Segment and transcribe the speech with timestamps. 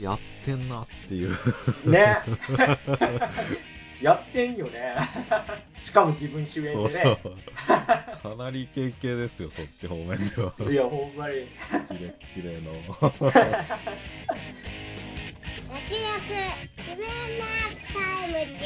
[0.00, 1.36] やってんなっていう。
[1.84, 2.18] ね。
[4.00, 4.94] やってんよね。
[5.80, 6.74] しかも自分主演でね。
[6.74, 7.18] そうそう。
[7.66, 10.54] かなりイケイケですよそっち方面では。
[10.70, 11.34] いやほんまに。
[11.88, 12.72] キレッキレの。
[15.70, 16.20] 焼き焼
[16.76, 17.44] 自分の
[17.92, 18.60] タイムで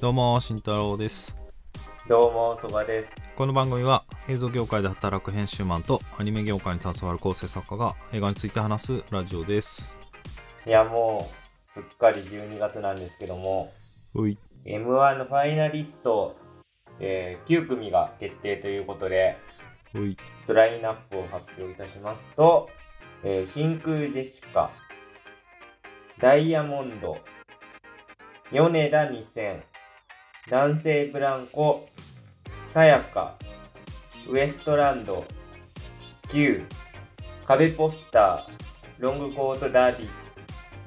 [0.00, 1.36] どうも慎太郎です。
[2.08, 9.98] どうもそばですこの番組は映像業界で働く編集マンとアニメ業界に携わる構成作家が映画について話すラジオです。
[10.64, 13.72] いやもうすっかり12月なんですけども
[14.14, 14.38] うい。
[14.64, 16.36] M1 のファイナリスト、
[17.00, 19.36] えー9組が決定ということで
[19.94, 20.14] うい。
[20.14, 22.70] ちょっとラインナップを発表いたしますと、
[23.24, 24.70] えー真空ジェシカ、
[26.20, 27.18] ダイヤモンド、
[28.52, 29.60] 米田2000、
[30.48, 31.88] 男性ブランコ、
[32.74, 33.36] さやか、
[34.28, 35.24] ウエストランド、
[36.28, 36.64] Q、
[37.46, 40.08] 壁ポスター、ロングコートダディ、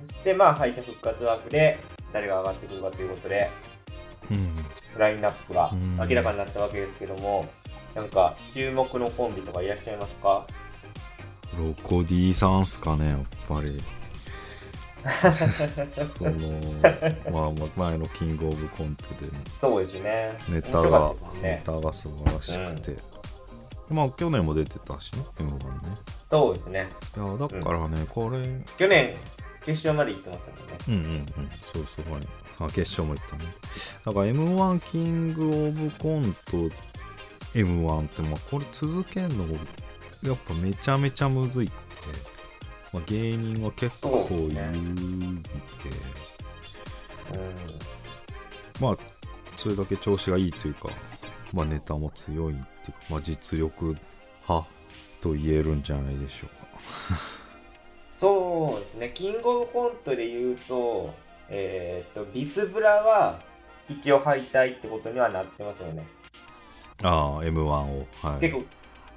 [0.05, 1.79] そしてまあ敗者復活枠で
[2.11, 3.49] 誰が上がってくるかということで、
[4.29, 4.53] うん。
[4.99, 5.95] ラインナップがうん。
[5.95, 7.47] 明らかになったわけですけども、
[7.95, 10.45] なんか注目のコンビとかいらっしゃいますか？
[11.57, 13.81] ロコディさんっすかねやっぱり
[16.17, 16.31] その
[17.31, 19.15] まあ前のキングオブコントで
[19.61, 20.37] そうですね。
[20.49, 21.61] ネタがったですネね。
[21.63, 22.97] タが素晴らしくて、
[23.89, 25.59] まあ去年も出てたしね M1 ね。
[26.29, 26.89] そうですね。
[27.15, 28.39] いやだからね、これ
[28.77, 29.15] 去年、
[29.65, 30.77] 決勝まで行ってましたもんね。
[30.87, 31.49] うんうんうん。
[31.73, 32.23] そうそうはい
[32.59, 33.45] あ決勝も行ったね。
[34.03, 36.57] だから M1 キングオブコント
[37.53, 39.45] M1 ってまあこれ続けんの
[40.23, 41.75] やっぱめちゃめちゃむずいって、
[42.97, 45.53] まあ、芸人は結構言うんでう
[48.81, 48.97] まあ
[49.55, 50.89] それだけ調子がいいというか
[51.53, 53.95] まあネタも強いっていうかまあ実力
[54.47, 54.67] 派
[55.21, 57.17] と言えるんじゃないでしょうかん。
[58.09, 59.11] そうですね。
[59.13, 61.13] キングオブコントで言うと、
[61.49, 63.43] えーっと、ビスブラは
[63.87, 66.07] 一応敗退ってことにはなってますよね。
[67.03, 68.63] ああ M1 をはい結構、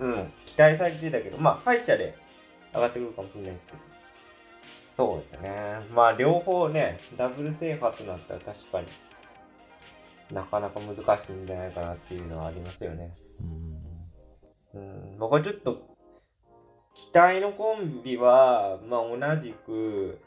[0.00, 2.14] うん、期待されてたけど、まあ、敗者で
[2.72, 3.78] 上がってくるかもしれないですけど。
[4.96, 5.50] そうですね。
[5.92, 8.88] まあ、両方ね、ダブル制覇となったら確かに
[10.32, 13.14] なかなか難しいんじゃないかなっていうのはありますよね。
[13.40, 13.90] うん
[14.72, 14.78] う
[15.14, 15.96] ん、僕はちょっと
[16.94, 20.20] 期待のコンビは、まあ、同じく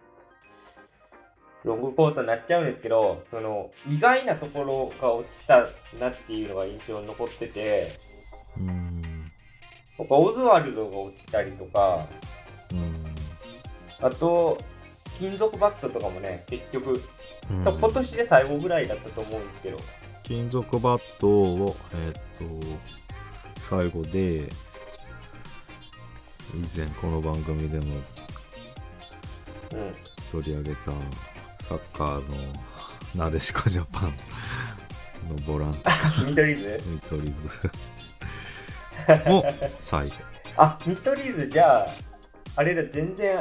[1.64, 5.68] ロングコートになっちゃうんですけどその意外なところが落ちた
[6.00, 7.98] なっていうのが印象に残ってて
[8.58, 9.32] うん
[9.98, 12.33] 僕はオズワルドが落ちたりとかうん
[14.04, 14.62] あと
[15.18, 17.02] 金属バットとかもね結局
[17.50, 17.62] うん。
[17.64, 19.78] 今年で最後ぐらいだったと思うんですけど。
[20.24, 22.66] 金属バットをえーっと
[23.70, 24.50] 最後で
[26.54, 27.96] 以前この番組でも
[29.74, 29.94] うん。
[30.32, 30.92] 取り上げた
[31.62, 34.14] サッカーのなでしこジャパン
[35.30, 35.80] のボランテ
[36.26, 36.68] 見取り図？
[36.68, 37.48] ィ見取り図。
[39.30, 39.44] も
[39.80, 40.16] 最後。
[40.58, 41.48] あ見取り図。
[41.48, 41.88] じゃあ
[42.56, 43.40] あれだ全然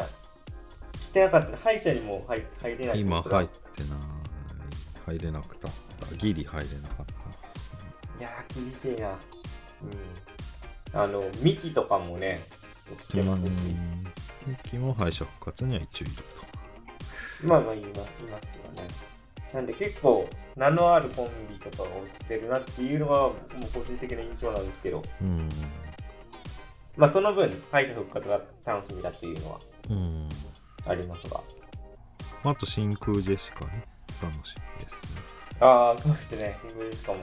[1.12, 1.56] 来てなかった。
[1.59, 5.19] 歯医者にも入入れない今入ってない。
[5.19, 6.17] 入れなくたった。
[6.17, 7.12] ギリ入れなかった。
[8.19, 9.11] いやー厳しいな。
[9.11, 10.99] うん。
[10.99, 12.43] あのミキとかもね
[12.91, 13.49] 落ちてますし。
[13.49, 14.05] うん。
[14.47, 17.47] ミキも敗者復活には一応いると。
[17.47, 18.89] まあまあ言いますいますけどね。
[19.53, 23.34] なんで結構名のあるコンビとかが落ちてるなっていうのがもう
[23.75, 25.03] 個人的な印象なんですけど。
[25.21, 25.47] うん。
[26.97, 29.61] まあその分敗者復活が楽しみだっていうのは。
[29.91, 30.29] うん
[30.87, 31.41] ありますが
[32.44, 33.84] あと真空ジェシカね。
[34.20, 35.22] 楽しみですね。
[35.60, 36.59] ああそうですね。
[36.60, 37.19] シングルしかも。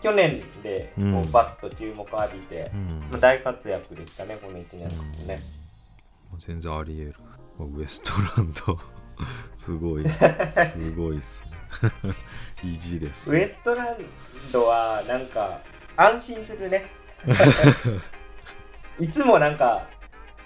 [0.00, 3.00] 去年でこううんバッと注目浴びて、うん。
[3.10, 5.38] まあ、大活躍でしたねこの1年間もね、
[6.38, 7.12] 全然あり
[7.58, 7.78] 得る。
[7.78, 8.78] ウエストランド。
[9.56, 10.04] すごい。
[10.50, 11.50] すごいっすね。
[12.62, 13.32] 意地です。
[13.32, 13.96] ウエストラン
[14.52, 15.60] ドはなんか
[15.96, 16.86] 安心するね。
[19.00, 19.86] いつもなんか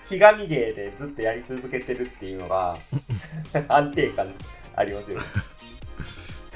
[0.05, 2.79] ひがみ芸でずっとやり続けてるっていうのが
[3.69, 4.33] 安定感
[4.77, 5.19] ありますよ。
[5.19, 5.21] い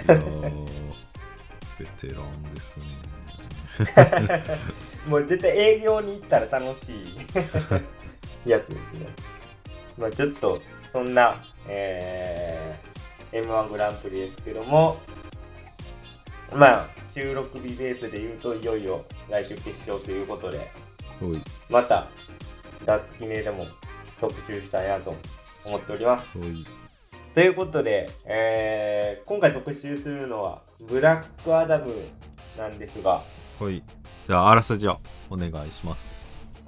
[0.08, 0.66] やー
[1.78, 2.84] ベテランですね。
[5.06, 7.06] もう絶対営業に行ったら楽しい。
[8.48, 9.06] やつですね。
[9.96, 10.60] まあちょっと
[10.92, 14.98] そんな、えー、m 1グランプリですけども
[16.54, 20.70] まあ収録日ベースで言うといよいよ来週決勝ということで
[21.20, 21.42] おい
[22.80, 23.66] また脱記念でも
[24.20, 25.14] 特集したいなと
[25.64, 26.38] 思っております。
[27.34, 31.94] ということで、えー今回特集するのはブラックアダム
[32.56, 33.22] なんですが。
[33.60, 33.82] おい。
[34.24, 34.98] じゃああらすじを
[35.30, 36.24] お願いします。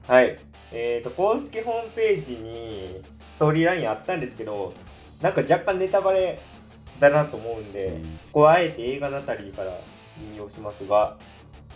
[0.06, 0.38] はい。
[0.72, 3.02] えっ、と、公式ホームページに
[3.32, 4.72] ストーリーラインあったんですけど、
[5.20, 6.40] なんか若干ネタバレ
[7.00, 8.02] だなと思うんで、うん。
[8.02, 9.72] ここはあえて映画ナタリーから
[10.20, 11.16] 引用しますが、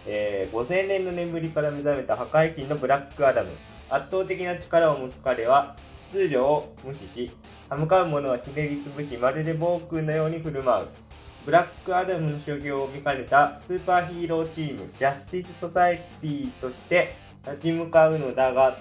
[0.07, 3.51] えー5000年の眠りから目覚めた破壊神のブラックアダム。
[3.95, 5.77] 圧倒的な力を持つ彼は、
[6.13, 7.31] 秩序を無視し、
[7.69, 10.89] 歯向かう者はひねりつぶし、まるで暴君のように振る舞う。
[11.47, 17.15] ブラックアダムの所業を見かねたスーパーヒーローチーム、ジャスティス・ソサエティとして
[17.47, 18.77] 立ち向かうのだが、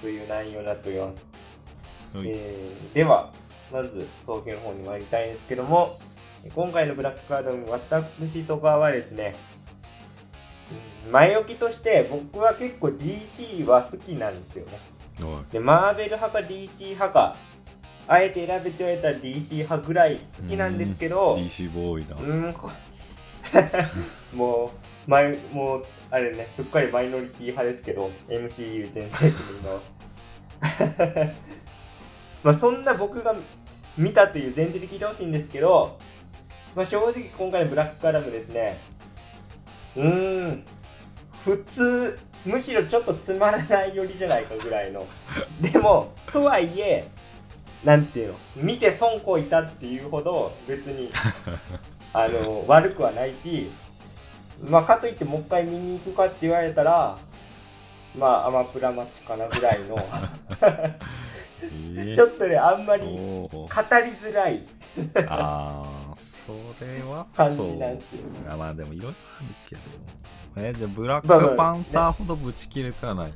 [0.00, 1.12] という内容になっておりま
[2.12, 2.16] す。
[2.16, 3.32] はいえーでは、
[3.70, 6.00] まず、総計の方に参りたいんですけども、
[6.56, 9.49] 今回のブラックアダム、私、そこはですね、うん
[11.10, 14.78] 前置きとして僕は結構 DC は好きなんですよね。
[15.22, 15.44] おい。
[15.52, 17.36] で、マーベル派か DC 派か、
[18.06, 22.16] あえて選べて言われたら DC 派ぐらい好きなんですけど、DC ボーイだ。
[22.16, 22.70] うーんこ
[24.34, 24.72] も
[25.06, 29.34] う前もうあれねすっかりマイノリティ派ですけど MCU 全盛期
[29.64, 29.80] の。
[30.60, 31.32] 今
[32.44, 33.34] まあそんな僕が
[33.96, 35.98] 見たという前提で聞いてほしいんですけど、
[36.74, 38.78] まあ、正直今回のブラックアダムですね
[40.00, 40.64] うーん。
[41.44, 45.06] 普通むしろちょっとつまらないよりじゃないかぐらいの。
[45.60, 47.08] でもとはいえ
[47.84, 48.34] なんていうの？
[48.56, 51.10] 見て損こいたっていうほど別に
[52.12, 53.70] あの悪くはないし、
[54.62, 57.18] まあ、かといってもう一回見に行くかって言われたら
[58.16, 59.96] まあアマプラマッチかなぐらいの。
[61.62, 62.16] えー。
[62.16, 64.66] ちょっとねあんまり語りづらい。
[65.28, 65.99] ああ
[66.46, 67.66] それは感そう。
[67.66, 69.82] じなんですよあまあでもいろいろあるけど。
[70.56, 73.32] えじゃあブラックパンサーほどブチ切れてはない、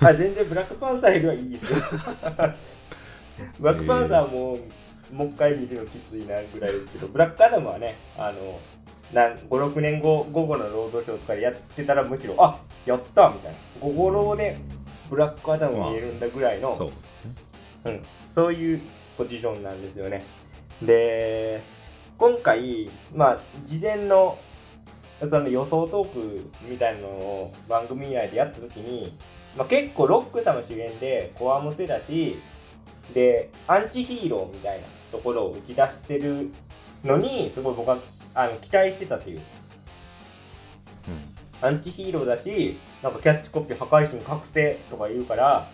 [0.00, 1.78] あ全然ブラックパンサーよりはいいですよ。
[3.58, 4.58] ブラックパンサーも
[5.12, 8.60] もう一回見るのきついなぐらいですけどブラックアダムはねあの
[9.12, 13.58] なん56年後午後の労働省とかでやってたらむしろあやったみたいな。
[13.80, 14.58] 午後労で
[15.08, 16.90] ブラックアダム見えるんだぐらいの、そう
[17.84, 18.80] うん、そういう
[19.16, 20.24] ポジションなんですよね。
[20.82, 21.62] で、
[22.18, 24.38] 今回、まあ、事前の
[25.20, 29.16] その予想トークみたいなのを番組内でやった時に、
[29.56, 32.38] まあ、結構ロックさんの主演でコアモテだし、
[33.14, 36.50] で、アンチヒーローみたいなところを打ち出してる
[37.04, 37.98] のに、すごい僕は
[38.34, 39.40] あの期待してたという。
[41.08, 45.70] うんアンチヒーローだし、なんかキャッチコピー破壊神覚醒とか言うから、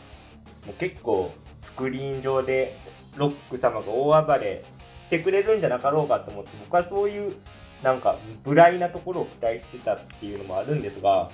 [0.64, 2.76] もう結構スクリーン上で
[3.16, 4.71] ロック様が大暴れし
[5.12, 7.36] てくれるんじゃなかろうかと思って、僕はそういう
[7.82, 11.30] なんか無頼なところを期待してたっていうのもあるんですが、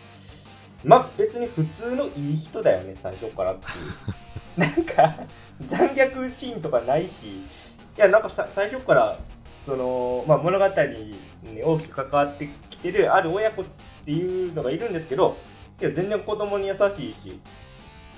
[0.84, 4.58] まあ別に普通のいい人だよね、最初からっていう。
[4.58, 5.14] なんか
[5.66, 7.42] 残虐シーンとかないし、い
[7.96, 9.19] やなんかさ最初から
[9.66, 13.64] その、まあ、物語に大きく関わってきてるある親子っ
[14.04, 15.36] ていうのがいるんですけど
[15.80, 17.40] いや全然子供に優しいし、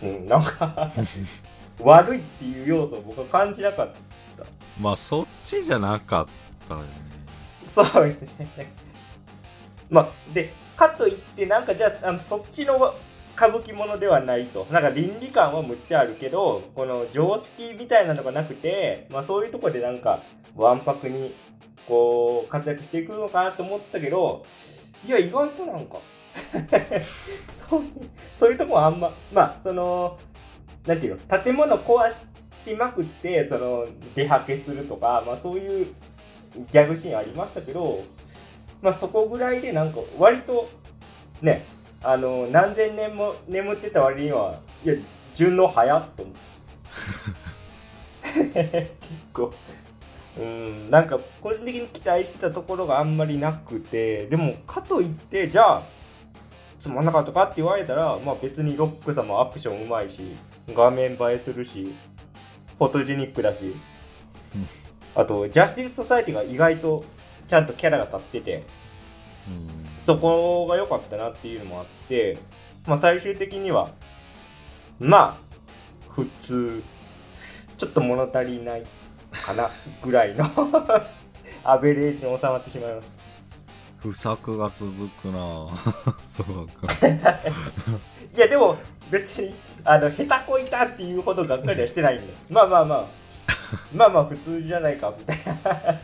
[0.02, 0.90] うん、なんか
[1.80, 4.09] 悪いっていう要素を僕は感じなかった
[4.78, 6.26] まあそっちじゃなかっ
[6.68, 6.88] たよね。
[7.66, 8.48] そうですね。
[9.88, 12.94] まあでかといってなんかじゃあのそっちの
[13.36, 14.66] 歌舞伎ものではないと。
[14.70, 20.22] なんか倫理観はむっちゃあるけどこの常識みたいなのがなくて、まあ、そういうところでなんか
[20.56, 21.34] わんぱくに
[21.86, 24.44] こう活躍していくのかなと思ったけど
[25.06, 25.98] いや意外となんか。
[27.52, 27.90] そういう
[28.36, 30.18] そういうとこはあんままあその
[30.86, 32.24] なんていうの建物壊し
[32.76, 35.86] まくってその出はけするとか、まあ、そういう
[36.70, 38.04] ギャグシーンありましたけど、
[38.82, 40.68] まあ、そこぐらいでなんか割と
[41.40, 41.66] ね
[42.02, 44.94] あの何千年も眠ってた割にはいや
[45.34, 46.34] 順応早っと思っ
[48.52, 48.90] て 結
[49.32, 49.52] 構。
[50.38, 55.82] うんなんか個人的に期待してたところがあんまりなくてでもかといってじゃあ
[56.78, 60.36] つまんなかったかって言われたら、まあ、別にロックさもアクションうまいし
[60.68, 61.94] 画面映えするし
[62.80, 63.76] フォトジェニックだし。
[65.14, 67.04] あとジャスティス・ソサイティが意外と
[67.46, 68.64] ちゃんとキャラが立ってて。
[69.46, 69.86] うん。
[70.02, 72.38] そこが良かったなっていうのもあって、
[72.86, 73.90] まあ、最終的には
[74.98, 76.82] まあ普通
[77.76, 78.86] ちょっと物足りない
[79.30, 79.70] かな
[80.02, 80.44] ぐらいの
[81.62, 83.20] アベレージに収まってしまいました。
[83.98, 85.68] 不作が続くな
[86.26, 87.06] そうか。
[88.34, 88.78] いやでも
[89.10, 93.20] 別にあの下手こいたっていうほどがっかりはしてないんで まあまあまあ。
[93.94, 95.14] まあまあ普通じゃないか。
[95.16, 96.00] みたいな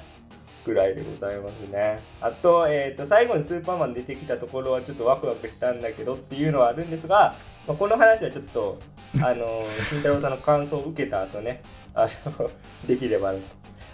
[0.65, 2.01] ぐらいでございますね。
[2.21, 7.37] あと,、えー、と最後にスーパーマン出てきたところはちょっとワクワクしたんだけどっていうのはあるんですが、
[7.67, 8.79] まあ、この話はちょっと
[9.23, 11.63] あの慎太郎さんの感想を受けた後ね
[11.95, 12.51] あの
[12.87, 13.45] できればなと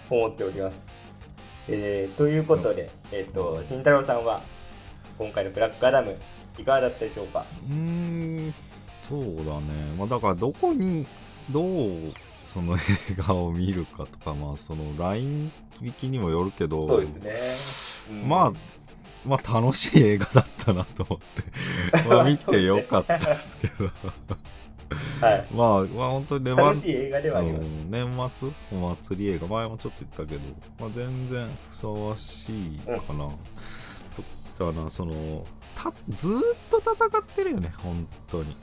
[0.09, 0.85] 思っております。
[1.69, 4.41] えーということで、えー、と慎太郎さんは
[5.17, 6.15] 今回のブラックアダム
[6.57, 7.45] いかがだったでしょうか？
[7.67, 7.75] うー
[8.49, 8.53] ん
[9.07, 9.95] そうだね。
[9.97, 11.05] まあだからどこに
[11.49, 12.13] どう
[12.45, 12.79] その映
[13.17, 18.15] 画を見るかとかまあそのライン引きにもよるけどそうですね。
[18.21, 18.29] うん。
[18.29, 18.53] まあ
[19.25, 22.03] まあ楽しい映画だったなと思って。
[22.07, 23.89] まあ見てよかったですけど。
[25.21, 25.47] はい。
[25.51, 27.71] まあまあ本当に年楽しい映画ではあります。
[27.71, 28.49] うん、年末？
[28.71, 29.47] お祭り映画？
[29.47, 30.41] 前もちょっと言ったけど、
[30.79, 33.29] まあ、全然ふさわしいかな、
[34.15, 35.45] とだからその
[35.75, 38.55] たずーっと戦ってるよね本当に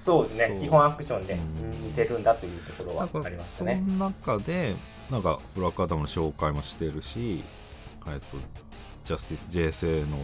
[0.00, 0.60] そうですそうね。
[0.62, 3.82] 基本アクションでうん似てるんだというところはありましたそね。
[3.86, 4.74] の中で
[5.10, 7.42] なんかブラックアダムの紹介もしてるし
[8.06, 8.36] えっと
[9.04, 10.16] ジャスティス JSA の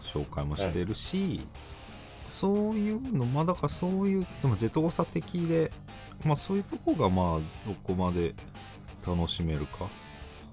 [0.00, 1.46] 紹介もしてるし、
[2.26, 5.70] そういうのまあだからそういうでもジェットコースター的で
[6.24, 8.34] まあそういうとこがまあどこまで
[9.06, 9.88] 楽しめるか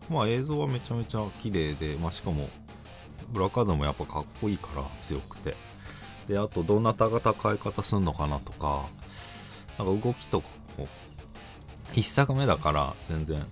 [0.10, 2.50] まあ映像はめちゃめちゃ綺麗でまあしかも
[3.30, 5.56] ブラックアダムもやっぱかっこいいから強くて
[6.28, 8.88] であとどなたが戦い方すんのかなとか
[9.78, 10.88] なんか動きとかも
[11.94, 13.46] 一作目だから全然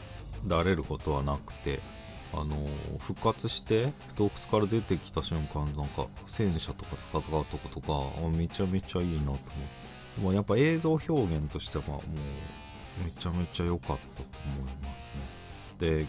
[0.45, 1.79] だれることはなくて
[2.33, 2.55] あの
[2.99, 9.81] 復活して洞窟から出てきた瞬間なんか戦車とかと戦うとことかめちゃめちゃいいなと思って。
[10.15, 15.11] でもやっぱ映像表現としてはもうめちゃめちゃ良かったと思います
[15.79, 15.97] ね。
[15.99, 16.03] で、え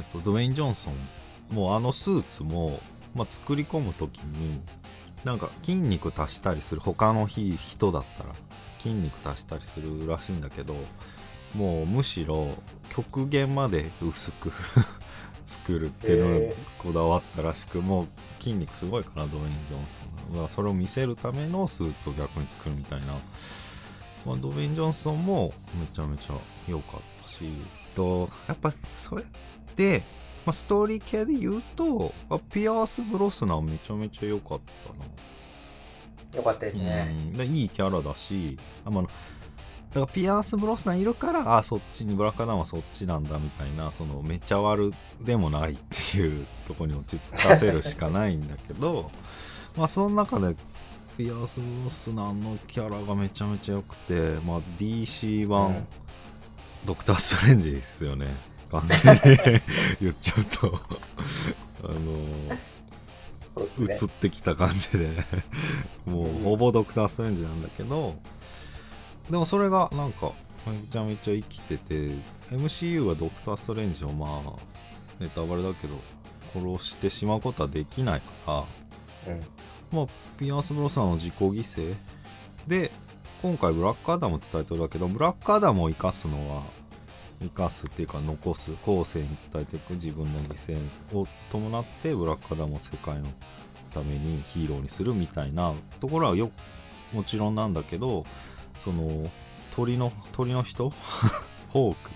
[0.00, 2.80] っと、ドウェイン・ジョンソンもうあのスーツも、
[3.14, 4.60] まあ、作り込む時に
[5.24, 8.34] なんか筋肉足したりする他の日人だったら
[8.78, 10.74] 筋肉足したりするらしいんだけど
[11.54, 12.54] もうむしろ
[12.88, 14.52] 極限まで薄く
[15.44, 23.14] 作るっていうのにへこだわったらしく、もう筋肉すごいからドウェイン・ジョンソンがだからそれを見せるためのスーツを逆に作るみたいな、
[24.24, 26.34] まあ、ドウェイン・ジョンソンもめちゃめちゃ
[26.68, 27.44] 良かったし
[27.94, 29.24] とやっぱそれ
[29.76, 30.04] で、
[30.44, 35.04] まあ、ストーリー系で言うとあピアース・ブロスナーめちゃめちゃ良かったな。
[36.36, 37.08] よかったですね。
[37.10, 37.36] うん。
[37.36, 49.10] でいいキャラだしあ、まあ、だからピアース・ブロスナーいるからあそっちにブラックアダムはそっちなんだみたいなそのめちゃ悪でもないっていう ところに落ち着かせるしかないんだけど
[49.76, 50.56] まあその中で
[51.18, 54.14] ピアース・ブロスナーのキャラがめちゃめちゃ良くて、
[54.46, 55.86] まあ、DC 版、うん。
[56.86, 58.34] ドクター・ストレンジですよね
[58.72, 59.60] 完全に
[60.00, 60.80] 言っちゃうと
[61.84, 62.56] あの
[63.54, 64.10] そうですね。
[64.12, 65.10] 映ってきた感じで
[66.06, 68.16] もうほぼドクター・ストレンジなんだけど
[69.30, 70.32] でもそれがなんか
[70.66, 71.94] めちゃめちゃ生きてて
[72.50, 74.52] MCU はドクター・ストレンジをまあ
[75.20, 76.00] ネタバレだけど
[76.54, 78.64] 殺してしまうことはできないか
[79.26, 79.42] らうん
[79.92, 80.06] まあ
[80.38, 81.94] ピアース・ブロスナーの自己犠牲
[82.66, 82.90] で
[83.42, 86.62] 今回ブラックアダムってタイトルだけどブラックアダムを生かすのは
[87.42, 90.78] 生かすっていうか残す後世に伝えていく自分の犠
[91.10, 93.28] 牲を伴ってブラックアダムを世界の
[93.92, 96.50] ためにヒーローにするみたいなところはよ
[97.12, 98.24] もちろんなんだけど
[98.84, 99.30] その
[99.70, 100.92] 鳥の鳥の人
[101.70, 102.10] ホーク。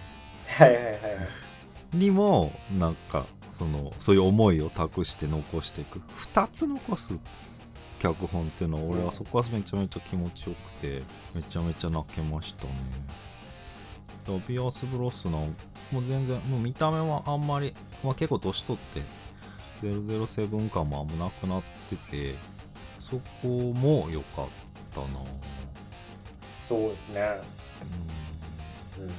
[1.93, 7.23] にもなんかそのそういう思いを託して残していく2つ残す
[7.99, 11.03] 脚本っていうのは俺はそこはめちゃめちゃ気持ちよくて
[11.35, 12.73] めちゃめちゃ泣けましたね
[14.27, 15.53] だからピアース・ブロスナー
[15.93, 19.03] もう全然もう見た目はあんまり、まあ、結構年取って
[19.87, 22.35] 007感もあんまなくなってて
[23.11, 24.47] そこも良かっ
[24.93, 25.07] たな
[26.69, 27.41] そうですね。
[28.99, 29.13] うんうん。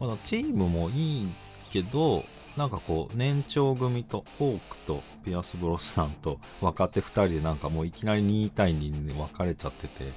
[0.00, 1.28] まだチームもいい
[1.70, 2.24] けど
[2.56, 10.12] なんかこう年長組とホークとピアス・ブロスさんと若手2人でなんかもういきなり2対2で分かれちゃってて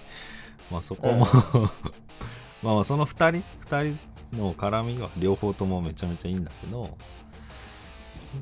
[0.71, 1.71] まあそこも、ま あ
[2.63, 3.09] まあその2
[3.41, 3.97] 人2
[4.31, 6.97] 人の絡みは両方ともめちゃめちゃいいんだけど。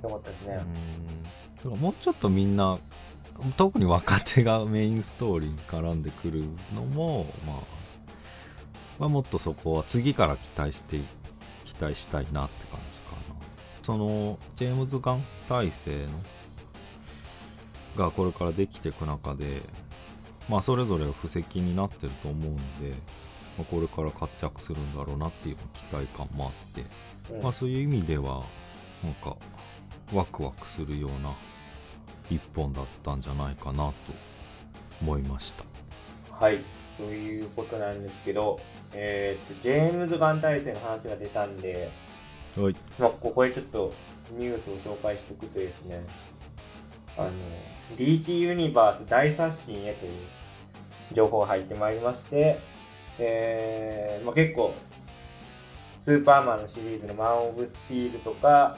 [0.04, 0.64] よかったですね。
[1.66, 1.80] うん。
[1.80, 2.80] もうちょっとみんな
[3.58, 7.56] 特に若手がメインストーリーに絡んでくるのも、まあ、
[9.00, 11.00] まあもっとそこは次から期待して
[11.66, 13.18] 期待したいなって感じかな。
[13.82, 16.08] そのジェームズ・ガン体制の
[17.98, 19.64] がこれからできていく中で
[20.48, 22.96] まあそれぞれが布石になってると思うんで、
[23.58, 26.84] まあ、これから活躍するんだろうなっていう期待感もあって。
[27.34, 27.44] うん。
[27.44, 28.44] まあそういう意味では
[29.04, 29.36] なんか
[30.14, 31.36] ワクワクするような
[32.30, 33.94] 一本だったんじゃないかなと
[35.02, 35.66] 思いました。
[36.34, 36.60] はい。
[36.98, 38.60] ということなんですけど、
[38.94, 41.90] えーっと、ジェームズ・ガン大戦の話が出たんで、
[42.56, 42.76] はい。
[43.00, 43.94] まあ、ここでちょっと
[44.38, 46.04] ニュースを紹介しておくとですね、
[47.18, 47.32] あの、
[47.98, 50.12] DC ユニバース大刷新へという
[51.14, 52.60] 情報が入ってまいりまして、
[53.24, 54.74] えーまあ、結構、
[55.98, 58.78] スーパーマンのシリーズのマン・オブ・スティールとか、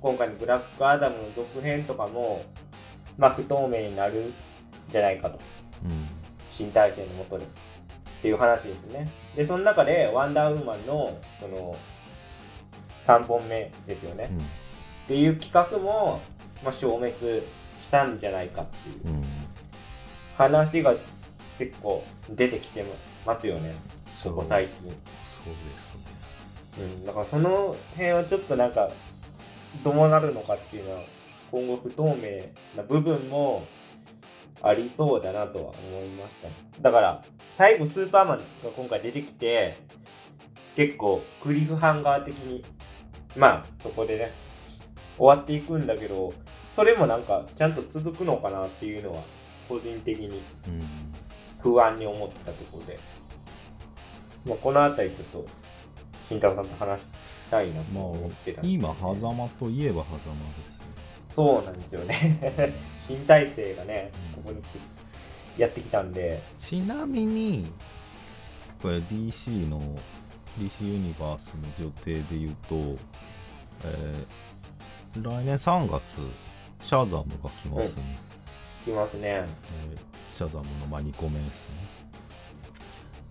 [0.00, 2.44] 今回のブラック・アダムの続編とかも、
[3.16, 4.34] まあ、不透明になるん
[4.90, 5.38] じゃないかと。
[5.84, 6.08] うん。
[6.50, 7.44] 新体制のもとで。
[7.44, 7.48] っ
[8.22, 9.10] ていう話ですね。
[9.36, 11.76] でその中でワンダーウーマンのその
[13.04, 14.40] 3本目ですよね、うん。
[14.40, 14.42] っ
[15.06, 16.20] ていう企画も、
[16.64, 17.14] まあ、消滅
[17.80, 19.24] したんじゃないかっていううん。
[20.36, 20.94] 話が
[21.58, 22.98] 結構出てきてます
[23.48, 23.74] よね。
[24.14, 24.34] そう。
[24.34, 24.76] ここ最近。
[24.82, 26.06] そうですね
[26.78, 28.90] うん、だからその辺はちょっとなんか
[29.82, 31.00] どうなるのかっていうのは
[31.50, 33.66] 今後不透明な部分も
[34.62, 36.48] ありそうだなとは思いました
[36.82, 39.78] だから最後スーパーマンが今回出てきて
[40.74, 42.64] 結構クリフハンガー的に
[43.36, 44.32] まあそこでね
[45.16, 46.34] 終わっていくんだけど
[46.72, 49.22] それもなんかちゃんと続くのかなっていうのは
[49.66, 51.06] 個人的にうん。
[51.66, 52.98] 不安に思ったところで、
[54.46, 55.48] まあ、この辺りちょっと
[56.28, 57.06] 慎太郎さんと話し
[57.50, 60.82] たいなとま思ってたあんですよね、今狭間といえば狭間ですよ。
[61.34, 62.74] そうなんですよね。
[63.06, 64.62] 新体制がねここに
[65.58, 66.42] やってきたんで。
[66.58, 67.70] ちなみに
[68.80, 69.80] これ DC の
[70.58, 72.74] DC ユニバースの予定で言うと、
[73.84, 74.26] えー
[75.22, 76.20] 来年3月
[76.82, 78.18] シャザムが来ますね、
[78.86, 79.28] いますね。
[79.28, 79.98] えー
[80.28, 81.74] シャザムのまあ2個目ですね、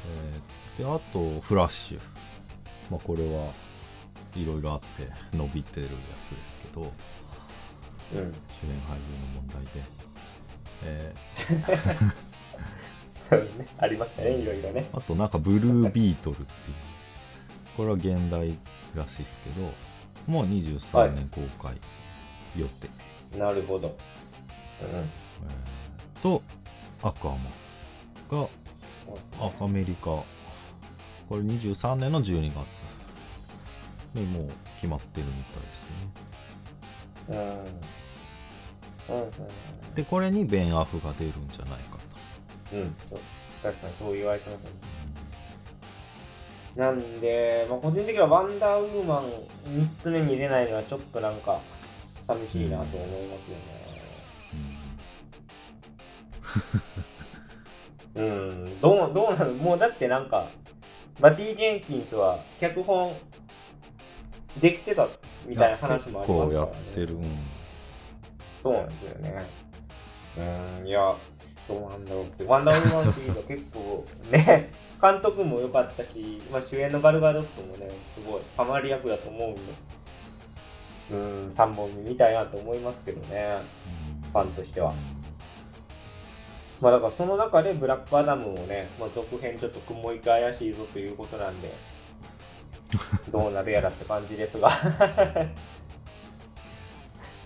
[0.08, 2.00] えーであとフラッシュ、
[2.90, 3.52] まあ、これは
[4.36, 5.92] いろいろあって伸びてるや
[6.24, 6.82] つですけど。
[6.82, 6.90] うん。
[8.12, 9.84] 主演俳優の問題で、
[10.84, 11.14] え
[13.10, 13.68] そうね。
[13.80, 14.88] ありましたねいろいろね。
[14.94, 16.50] ーあとなんかブルービートルっていう。
[17.78, 18.58] これは現代
[18.94, 19.72] らしいですけど。
[20.28, 21.78] もう23年公開
[22.56, 23.90] 予定、なるほど。
[23.90, 23.96] うん
[24.84, 26.22] えー。
[26.22, 26.42] と
[27.04, 28.50] アクアマンが
[29.62, 30.24] アメリカ
[31.28, 32.84] これ23年の12月。
[34.16, 35.86] にもう決まってるみたいです
[37.30, 37.38] ね。
[37.38, 37.66] うん。
[39.08, 39.48] そうですね
[39.94, 41.98] でこれにベン・アフが出るんじゃないか
[42.72, 42.96] と、うん。
[43.62, 44.70] 確かにそう言われてますね。
[46.76, 49.26] なんで、まあ、個人的にはワンダーウーマン
[49.68, 51.62] 3つ目に出ないのはちょっとなんか
[52.22, 53.86] 寂しいなと思いますよね。
[58.16, 59.54] うん、どうどうなの？
[59.54, 60.48] もうだってなんか、
[61.20, 63.16] バティ・ジェンキンスは脚本
[64.60, 65.08] できてた
[65.46, 66.72] みたいな話もありますからね。
[66.74, 67.38] やってる、うん
[68.66, 69.46] そうなんですよね。
[70.80, 71.16] うん、いや、
[71.68, 72.44] どうなんだろうって。
[72.46, 79.62] ワンダーウーマンシリーズは結構ね、 監督も良かったし、まあ、主演のガルガドットもね、すごいハマり役だと思うんで、
[81.12, 83.60] うん、3本目見たいなと思いますけどね、
[84.10, 84.94] うんファンとしては。
[86.86, 91.74] まあだからその中でブラックアダムもね、まあ、続編ちょっと雲行き怪しいぞということなんで、
[93.34, 94.70] どうなるやらって感じですが。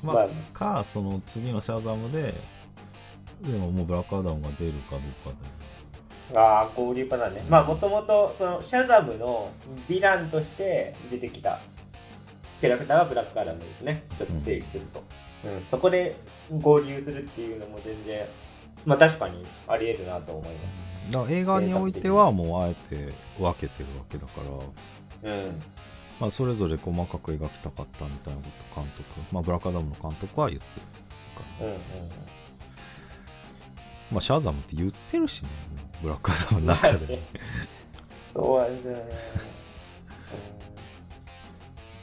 [0.04, 2.34] まあ、かその次のシャザムで
[3.41, 4.99] でももうブラックアダムが出るかどう
[5.34, 5.39] か
[6.34, 7.45] でああ、合流パターンね。
[7.47, 9.52] まあ、もともと、その、シャザムの
[9.88, 11.62] ヴィランとして出てきた
[12.60, 14.04] キャラクターがブラックアダムですね。
[14.17, 15.02] ちょっと整理すると。
[15.45, 16.17] うん、そこで
[16.62, 18.28] 合流するっていうのも全然、
[18.85, 20.59] まあ確かにあり得るなと思いま
[21.11, 25.33] だから映画においてはもうあえて分けてるわけだから、す。
[25.33, 25.61] うん。
[26.19, 30.99] まあ、それぞれ細かく描きたかったみたいなこと監督、まあ、ブラックアダムの監督は言ってる
[31.61, 31.79] うんうん。
[34.11, 35.49] まあシャザムって言ってるしね
[36.01, 37.19] ブラックアダムの中で
[38.33, 39.03] そうなんですよね。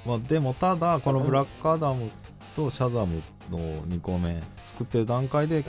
[0.05, 2.11] まあでもただこのブラックアダム
[2.55, 5.65] とシャザムの2個目作ってる段階で、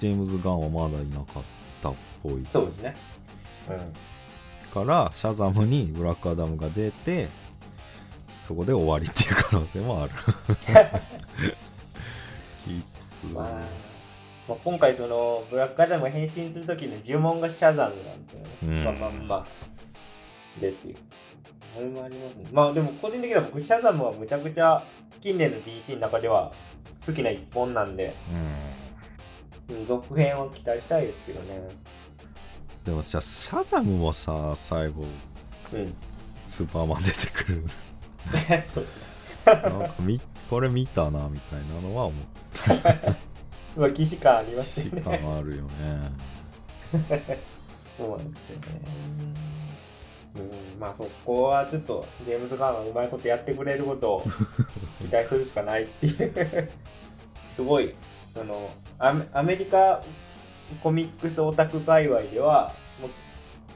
[0.00, 1.42] ジェームズ・ガンはまだいなかっ
[1.82, 2.96] たっぽいうん、そうですね。
[3.68, 3.92] うん。
[4.70, 7.28] からシャザムにブラックアダムが出て
[8.46, 10.12] そこで終わりっていう可能性もある
[12.64, 13.44] きつまあ、
[14.48, 18.48] まあ、今回そのブラックアダムが変身するときの呪文がシャザムなんですよね。
[18.62, 19.46] うんまあまあまあ。
[20.60, 20.96] でっていう。
[21.74, 22.46] それもありますね。
[22.50, 24.82] まあでも個人的には僕シャザムはむちゃくちゃ
[25.20, 26.52] 近年の DC の中では
[27.04, 28.69] 好きな一本なんで、うんうん
[29.86, 31.68] 続編を期待したいですけどね。
[32.84, 35.04] でもさシャザムもさ最後
[35.72, 35.94] うん。
[36.46, 37.62] スーパーマン出てくる
[39.46, 42.24] なんかみこれ見たなみたいなのは思っ
[43.76, 45.00] まあ、既視感ありたますよね。
[45.00, 45.70] し感あるよね
[47.96, 48.80] そうなんですよね。
[50.34, 54.24] うん、まあそこはちょっとジェームズ・ガーンがうまいことやってくれることを
[54.98, 56.70] 期待するしかないっていう
[57.54, 57.94] すごい
[58.34, 60.02] そのアメアメリカ
[60.82, 63.10] コミックスオタク界隈ではもう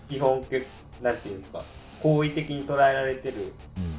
[0.09, 0.67] 基本け
[1.03, 1.65] なんていうんですか
[2.01, 3.95] 好意的に捉えられてるうん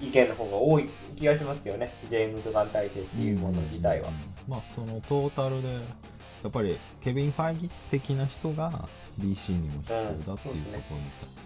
[0.00, 4.14] 意見の方が多い気がしますけどねジェームズ・ガン体制っていうもの自体はうん。
[4.46, 11.40] まあそのトータルでやっぱりケビン・ファイギ的な人が DC にも必要だっていうところみたいで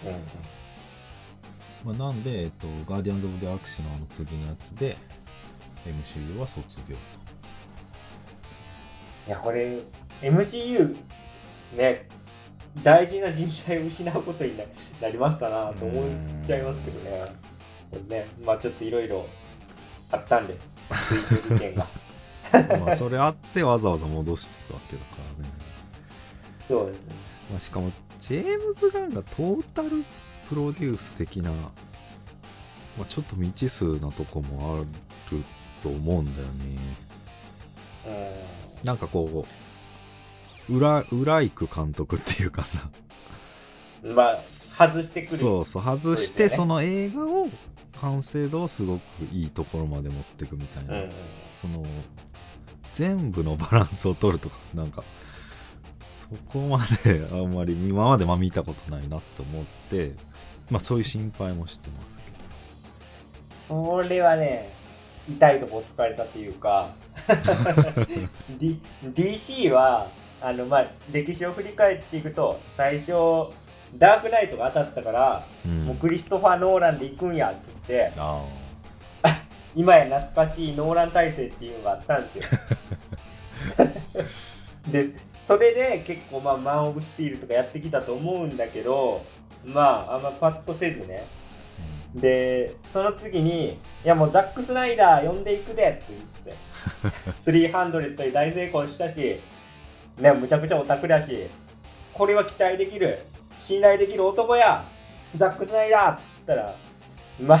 [0.00, 0.48] すね。
[1.84, 4.96] まあ、なんで、えっと、ガーディアンズ・オブ・ギャラクシーのあの次のやつで
[5.86, 6.96] MCU は卒業
[9.28, 9.82] いやこれ
[10.22, 10.96] MCU
[11.76, 12.08] ね
[12.82, 14.64] 大事な人材を失うことにな
[15.02, 16.04] なりましたなと思っ
[16.46, 17.26] ちゃいますけどね
[17.90, 19.26] これねまあちょっといろいろ
[20.10, 20.56] あったんで
[20.90, 21.86] 追求事件が
[22.50, 22.78] と。
[22.80, 25.50] まあそれあってわざわざ戻していくわけだからね。
[26.66, 27.14] そうですね
[27.50, 30.04] まあ、しかもジェームズ・ガンがトータル
[30.48, 31.70] プロデュース的な、ま
[33.02, 34.86] あ、ちょっと未知数なとこもある
[35.82, 36.52] と思うんだよね。
[38.06, 39.46] うなんかこ
[40.68, 42.80] う裏裏行く監督っていうかさ。
[42.80, 45.36] んまあ外してくる。
[45.36, 47.48] そうそう外してそ,、の映画を
[48.00, 51.12] 完成度をすごくいいところまで持っていくみたいな、うんうん
[51.52, 51.84] その
[52.94, 55.04] 全部のバランスを取るとかなんか
[56.14, 60.14] そこまで あんまり今までまあ見たことないなって思って
[60.68, 62.00] まあそういう心配もしてま
[63.60, 64.72] すそれはね
[65.28, 66.90] 痛いとこ疲れたっていうか、
[68.58, 70.08] D、DC は
[70.40, 73.12] あの、まあ、歴史を振り返っていくと最初
[73.96, 75.84] ダークナイトが当たったから、うん。
[75.84, 78.12] もうクリストファー・ノーランで行くんやっつって。
[78.16, 78.44] あ
[79.74, 82.60] 今や懐かしいノーラン体制っていうのがあったんですよ。
[84.92, 85.10] で
[85.46, 89.24] それで結構まあマン・オブ・スティールとかやってきたと思うんだけど
[89.64, 91.37] まああんまパッとせずねー
[92.14, 96.28] でその次に「いやもうザック・スナイダー呼んでいくで」って言って。
[97.38, 99.40] 300で大成功したし
[100.16, 101.48] ねむちゃくちゃオタクだし
[102.12, 103.20] これは期待できる。
[103.58, 104.84] 信頼できる男や
[105.34, 106.74] ザック・スナイダーっつったら
[107.40, 107.58] まあ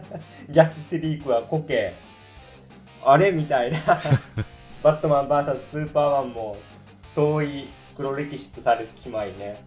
[0.50, 1.94] ジャスティス・リークはこけ。
[3.04, 3.78] あれみたいな。
[4.82, 6.56] バットマン VS スーパーマンも
[7.14, 9.62] 遠い黒歴史とされてしまいね。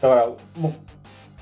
[0.00, 0.72] だからもう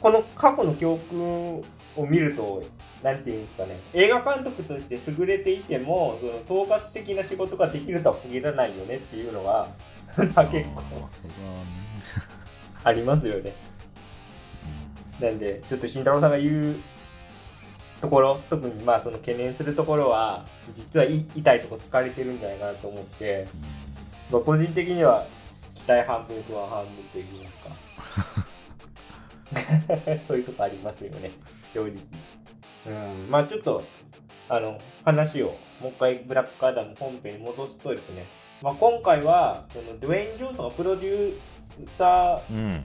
[0.00, 1.64] この過去の教訓
[1.96, 2.62] を見ると、
[3.03, 9.68] なんていうんですかね、映画監督として優れていても、その統括的な仕事ができるとは限らないよねっていうのが、
[10.35, 10.83] まあ結構
[12.85, 13.55] ありますよね。
[15.20, 16.76] なんで、ちょっと慎太郎さんが言う
[18.00, 23.46] ところ、特にまあその懸念するところは、実はい痛いとこ疲れてるんじゃないかなと思って、
[24.31, 25.26] まあ、個人的には
[25.74, 28.46] 期待半分、不安半分といいますか。
[30.26, 31.32] そういうとこありますよね、
[31.72, 31.92] 正直。
[32.86, 32.90] う
[33.26, 33.82] ん、まあちょっと、
[34.48, 38.26] あの、話をもう一回ブラックアダム本編に戻すとですね、
[38.62, 41.38] まあ今回は、そのドゥエイン・ジョンソンがプロデュー
[41.96, 42.84] サーうんうん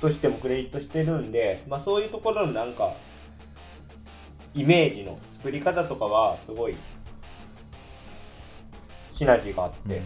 [0.00, 2.92] としてもクレジットしてるんで、まあそういうところのなんか、
[4.54, 6.76] イメージの作り方とかはすごい
[9.10, 10.02] シナジーがあって、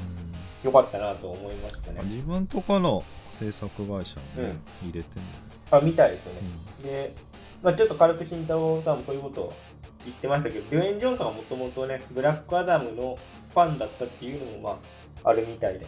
[0.63, 2.01] よかったなと思いましたね。
[2.05, 5.23] 自分とこの制作会社にね、入れてん
[5.71, 6.41] あ、みたいですよね。
[6.83, 7.15] だよで、
[7.63, 9.53] まあ、ちょっと軽く慎太郎さんもそういうことを
[10.05, 13.19] 言ってましたけど、デュエイン・ジョンソンがもともとね、ブラックアダムの
[13.53, 14.79] ファンだったっていうのも、ま
[15.25, 15.87] あ、あるみたいで。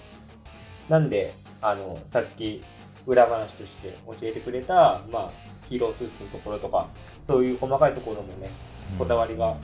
[0.89, 2.63] なんで、あの、さっき
[3.07, 5.31] 裏話として教えてくれた、まあ、
[5.69, 6.89] ヒーロースーツのところとか、
[7.27, 8.51] そういう細かいところもね、
[8.93, 9.57] うんこだわりが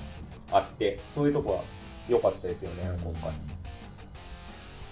[0.50, 1.62] あって、そういうとこは
[2.08, 3.32] 良かったですよね、今回。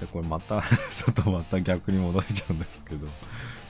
[0.00, 0.60] でこれまた
[0.92, 3.06] ちょっとまた逆に戻しちゃうんですけど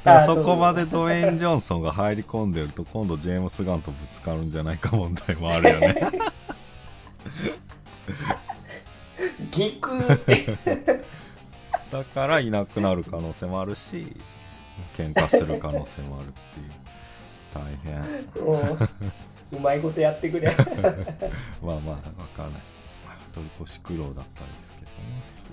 [0.06, 6.10] からそこまでドウェイン・ジョンソンが入り込んでると今度ジェームス・ガンとぶつかるんじゃないか問題もあるよね。
[9.50, 9.98] ギク。
[11.90, 14.16] だからいなくなる可能性もあるし
[14.96, 16.70] 喧嘩する可能性もあるっていう。
[17.52, 18.44] 大変。
[18.44, 18.60] も
[19.52, 20.54] ううまいことやってくれ。
[21.62, 22.62] まあまあわかんない。
[23.32, 24.88] 取り越し苦労だったんですけどね。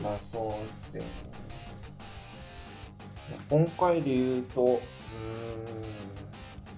[0.02, 1.10] まあそうっすよね。
[3.50, 4.80] 今回で言うと、う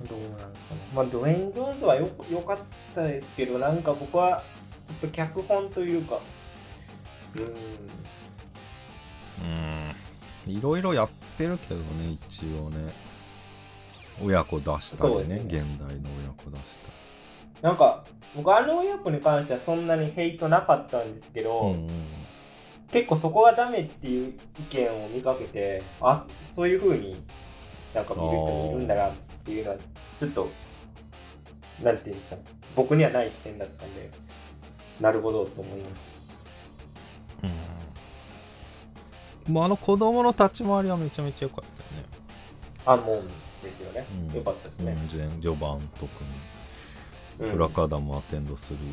[0.02, 0.82] ーん、どうなんですかね。
[0.94, 2.58] まあドウェイン・ジョーンズはよよかっ
[2.94, 4.44] たですけど、なんか僕は
[4.88, 6.20] ちょっと脚本というか、
[7.36, 7.48] うーん、
[10.48, 10.52] うん。
[10.54, 12.94] いろいろやってるけどね一応ね。
[14.24, 15.42] 親子出したりねね。
[15.46, 16.62] 現代の親子出し
[17.62, 18.06] なんか
[18.36, 22.25] 僕あの親子に関してはそんなにヘイトなかったんですけど、たり、うんうん
[22.92, 27.22] 結構そこがダメっていう意見を見かけてあそういう風に
[27.94, 29.78] なんか見る人もいるんだなっていうのは
[30.20, 30.50] ちょっと
[31.82, 32.44] なんていうんですかね。
[32.76, 34.10] 僕にはない視点だったんで
[35.00, 35.90] なるほどと思いまし
[39.48, 39.54] うん。
[39.54, 42.08] まあ、あの子供の立ち回りはめちゃめちゃ良かったよね。
[42.86, 43.24] たあもう
[43.64, 44.36] ですよね、うん。
[44.36, 46.06] よかったですね、うん、前序盤特
[47.40, 47.50] に。
[47.50, 47.52] うん。
[47.54, 48.86] ブラックアテンドするよ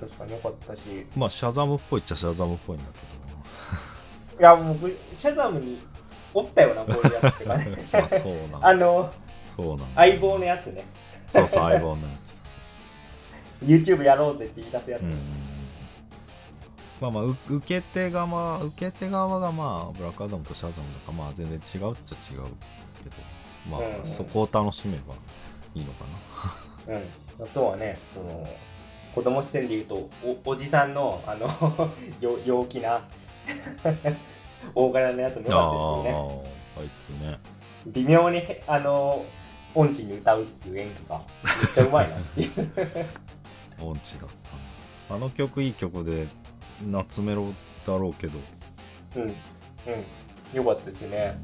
[0.00, 0.80] うな、確かによかったし。
[1.16, 3.23] まあシャザムっぽいっちゃシャザムっぽいんだけ
[4.38, 4.78] いやもう
[5.14, 5.80] シャザムに
[6.32, 9.12] おったよなこういうやつって感じさそうなんあの
[9.46, 9.84] そうなんだ。
[9.94, 10.84] 相棒のやつね。
[11.30, 12.42] そうそう相棒のやつ。
[13.62, 15.18] YouTube やろうぜって言い出すやつ、うん
[17.00, 22.42] まあまあう受け手側受け手側がまあブラックアダムとシャザムだからまあ全然違うっちゃ違う
[23.02, 23.16] けど。
[23.68, 25.14] まあ、うんそこを楽しめば
[25.74, 26.04] いいのか
[26.86, 26.94] な。
[26.94, 28.46] うん、あとはねその
[29.14, 31.46] 子供視点で言うとおおじさんのあの
[32.20, 33.02] よ陽気な
[34.74, 36.54] 大柄なやつもよかったですけどね。
[36.78, 37.38] あいつね。
[37.86, 39.24] 微妙にへあの
[39.74, 42.70] 音痴に歌うっていう演技がめっちゃうまいなっていう。
[43.84, 44.28] 音痴だっ
[45.08, 45.16] たな。
[45.16, 46.26] あの曲いい曲で
[46.82, 47.52] 夏メロ
[47.86, 48.38] だろうけど、
[49.16, 49.34] うんうん。
[50.54, 51.38] よかったですね。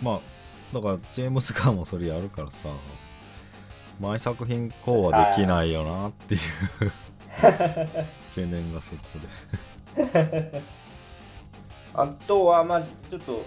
[0.00, 0.20] まあ
[0.72, 2.68] だからジェームス・ガーもそれやるからさ
[3.98, 6.40] 毎作品こうはできないよなっていう。
[8.36, 9.26] 懸念がそこで
[11.94, 13.42] あとはまあちょっと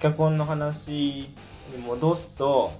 [0.00, 2.72] 脚本の話に戻すと、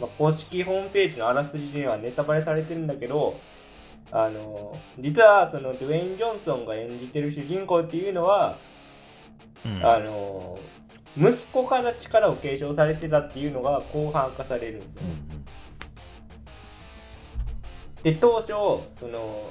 [0.00, 3.38] まあ、公式ホームページのあらすじにはネタバレされてるんだけど
[4.10, 8.56] あの実はそのドゥエイン・ジョンソンが演じてる主人公っていうのは、
[9.64, 10.58] うんあの
[11.14, 15.08] 息子から力を継承されてたっていうのが後半明かされるんですよね。
[15.36, 15.42] うん
[18.02, 19.50] で当初その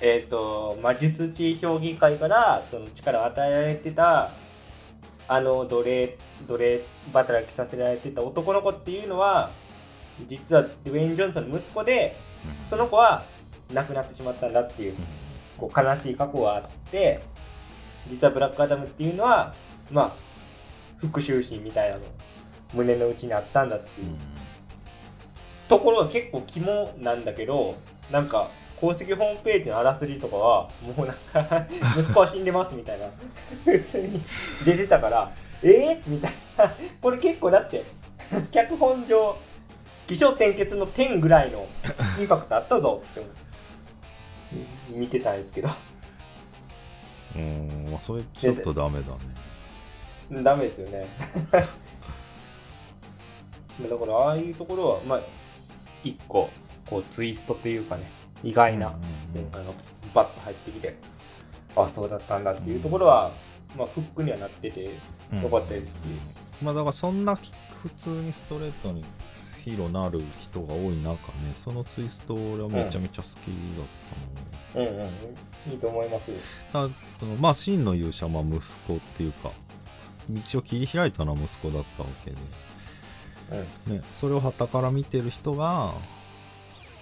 [0.00, 4.32] えっ、と魔術師評議会からその力を与えられてた
[5.26, 9.50] あの奴隷奴隷働きさせられてた男の子っていうのは
[10.26, 12.16] 実はドゥエイン・ジョンソンの息子で
[12.62, 12.66] うん。
[12.66, 13.24] その子は
[13.72, 14.94] 亡くなってしまったんだっていう
[15.56, 17.20] こう悲しい過去があって
[18.08, 19.54] 実はブラックアダムっていうのは
[19.90, 20.16] まあ
[20.98, 22.02] 復讐心みたいなの
[22.72, 24.16] 胸の内にあったんだっていう。
[25.68, 27.76] ところが結構肝なんだけど
[28.10, 28.50] なんか
[28.80, 31.16] 公式ホームページのあらすじとかはもうなん
[31.48, 31.66] か
[31.98, 33.06] 息子は死んでますみたいな。
[33.64, 34.20] 普通に
[34.64, 36.74] 出てたからえー、みたいな。
[37.00, 37.84] これ結構だって
[38.50, 39.36] 脚本上
[40.06, 41.66] 起承転結の点ぐらいの
[42.18, 43.02] インパクトあったぞ。
[43.12, 43.22] って
[44.90, 45.68] 見てたんですけど。
[47.36, 50.42] うん、まあそれちょっとダメだね。
[50.42, 51.06] ダメですよね。
[51.50, 51.60] だ
[53.96, 55.20] からああいうところはまあ
[56.02, 56.50] 一個
[56.86, 58.10] こうツイストというかね
[58.42, 58.90] 意外な、う
[59.36, 59.54] んうんうん。
[59.54, 59.74] あの
[60.14, 60.96] バッと入ってきて
[61.76, 63.32] あそうだったんだっていうところは、
[63.76, 64.90] まあフックにはなっててよ
[65.50, 66.06] かったですし、
[66.62, 69.04] まあだからそんな普通にストレートに
[69.62, 71.18] ヒーローなる人が多い中ね
[71.54, 73.38] そのツイスト俺はめちゃめちゃ好きだ
[73.84, 73.86] っ
[74.74, 75.08] たの、うんうん
[75.72, 76.30] いいと思います。
[76.30, 76.36] よ
[76.72, 79.50] だそのまあ真の勇者はまあ息子っていうか
[80.30, 82.30] 道を切り開いたのは息子だったわけ
[83.90, 85.94] で、ね、それを傍から見てる人が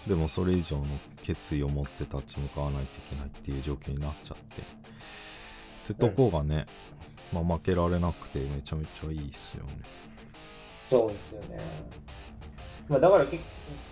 [0.06, 0.86] でもそれ以上の
[1.22, 4.62] 決意を持って立ち向かわないといけないっていう状況になっちゃって。
[4.62, 4.64] っ
[5.86, 6.66] てとこがね、
[7.32, 9.70] まあ、負けられなくてめちゃめちゃいいっすよね。
[10.84, 11.60] そうですよね。
[12.88, 13.42] まあ、だから結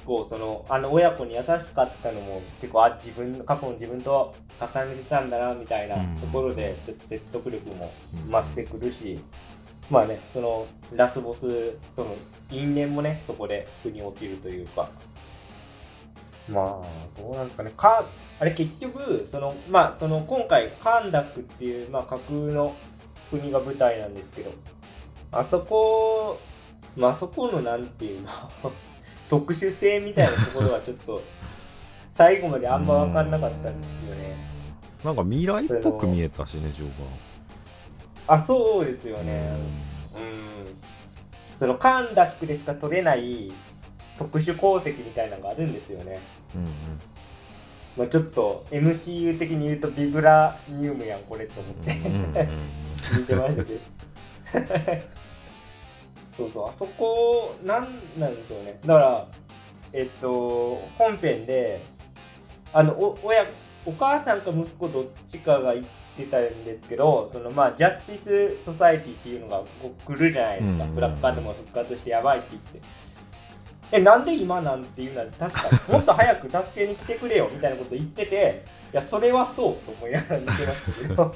[0.06, 6.16] 構そのあの親子に優しかったのも結構あ自分過去の自分と重ねてたんだなみたいなうん。
[6.20, 7.92] ところでちょっと説得力も
[8.30, 9.18] 増してくるし、
[9.90, 12.14] まあねそのラスボスとの
[12.50, 14.88] 因縁もねそこで腑に落ちるというか
[16.48, 18.04] まあどうなんですかねか
[18.38, 22.74] あれ結局そのまあその今回カンダックっていう、まあ、架空の
[23.30, 24.52] 国が舞台なんですけど
[25.32, 26.38] あそこ
[26.96, 28.28] まああそこのなんていうの
[29.28, 31.22] 特殊性みたいなところはちょっと
[32.12, 34.36] 最後まであんま分かんなかったんですよね。
[35.02, 36.90] なんか未来っぽく見えたしね序
[38.26, 39.58] あそうですよ盤ね。
[40.14, 40.18] う
[41.56, 41.58] ん。
[41.58, 43.52] そのカンダックでしか取れない
[44.18, 46.20] 特殊鉱石みたいなのがあるんですよね。
[46.54, 46.70] うんうん。
[47.96, 52.48] まあ、ちょっと MCU 的に言うとビブラニウムやんこれと思って。
[53.18, 53.80] 見てましたけど
[56.36, 58.80] そうそうあそこなんなんでしょうね。
[58.84, 59.26] だから
[59.92, 61.84] えっと本編で
[62.72, 63.46] あのお親
[63.86, 70.94] お母さんか息子どっちかが言ってたんですけどそのまあジャスティス・ソサイティっていうのがこう来るじゃないですか、うんうんうん。
[70.94, 72.80] ブラックアダムが復活してやばいって言って
[73.92, 81.34] えなんで今なんていうのは確かにもっと早く助けに来てくれよみたいなこと言ってていやそれはそうと思いながら見てましたけど。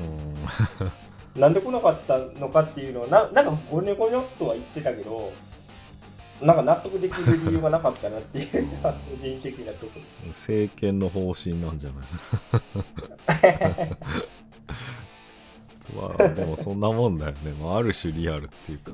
[0.00, 1.40] うん。
[1.40, 5.32] なんで来なかったのかっていうのはななんかゴニョゴニョっとは言ってたけど
[6.40, 10.28] なんか納得できる理由がなかったなっていうのは個人的なところ。
[10.28, 12.06] 政権の方針なんじゃない
[15.94, 18.92] まあでもそんなもんだよね、まあ、ある種リアルっていうか。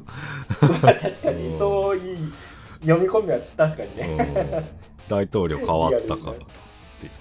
[0.82, 1.48] まあ確かに。
[1.48, 1.58] うん。
[1.58, 2.32] そういう
[2.80, 4.16] 読み込みは確かにね。
[4.18, 4.22] う
[4.60, 4.64] ん。
[5.08, 6.46] 大統領変わったからって
[7.02, 7.12] 言っ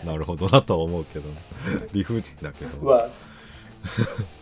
[0.00, 0.06] て。
[0.06, 1.28] なるほどなとは思うけど。
[1.92, 2.78] 理不尽だけど。
[2.78, 3.08] うわ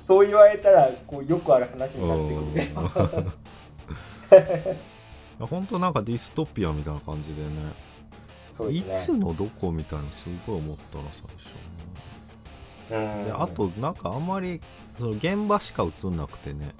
[0.07, 2.47] そう言われたらこうよくある話になってくる
[4.71, 4.79] ね
[5.39, 7.51] 本当なんかディストピアみたいな感じでね。
[8.53, 11.51] そういつのどこみたいなすごい思ったな最初。
[11.51, 11.66] うん
[12.89, 14.61] であとなんかあんまり
[14.99, 16.75] その現場しか映んなくてね。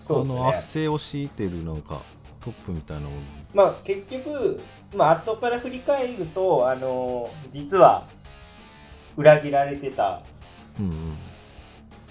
[0.00, 2.02] そうあの圧政を敷いてるなんか
[2.40, 3.10] トップみたいなの。
[3.54, 4.60] まあ結局
[4.94, 8.08] まあ後から振り返るとあの実は
[9.16, 10.22] 裏切られてた
[10.78, 11.16] うんうん。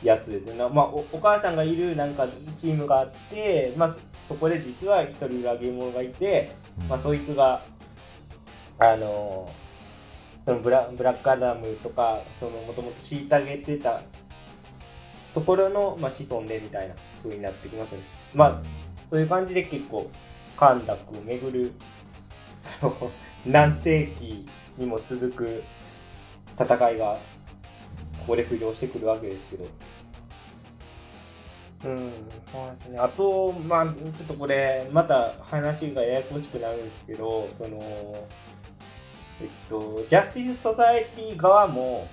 [0.04, 3.96] やつですね、なまあ、おお母さんがいるなんかチームがあって、まあ、
[4.28, 6.88] そこで実は一人裏切り者がいて、うん。
[6.88, 7.62] まあ、そいつが
[8.80, 9.52] あの
[10.46, 14.02] そのブラブラックアダムとかもともと虐げてた
[15.34, 18.02] ところの、まあ、子孫でみたいな風になってきますね。
[18.34, 18.62] まあ、
[19.10, 20.10] そういう感じで結構
[20.58, 21.74] 陥落を巡る
[22.80, 23.12] その
[23.46, 24.46] 何世紀
[24.78, 25.64] にも続く
[26.58, 27.18] 戦いが
[28.20, 29.66] ここで浮上してくるわけですけど。
[31.84, 32.12] うん、
[32.52, 33.00] そうですね。
[33.00, 38.28] あと、まあ、ちょっとこれ、また話がややこしくなるんですけど、その、
[39.42, 42.08] えっと、ジャスティス・ソサエティ側も、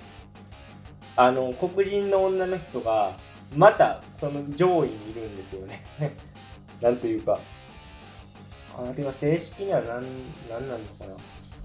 [1.15, 3.13] あの、黒人の女の人が、
[3.55, 5.85] また、その上位にいるんですよね。
[6.81, 7.39] なんというか、
[8.77, 10.05] あれは正式には何、
[10.49, 11.13] 何なのかな。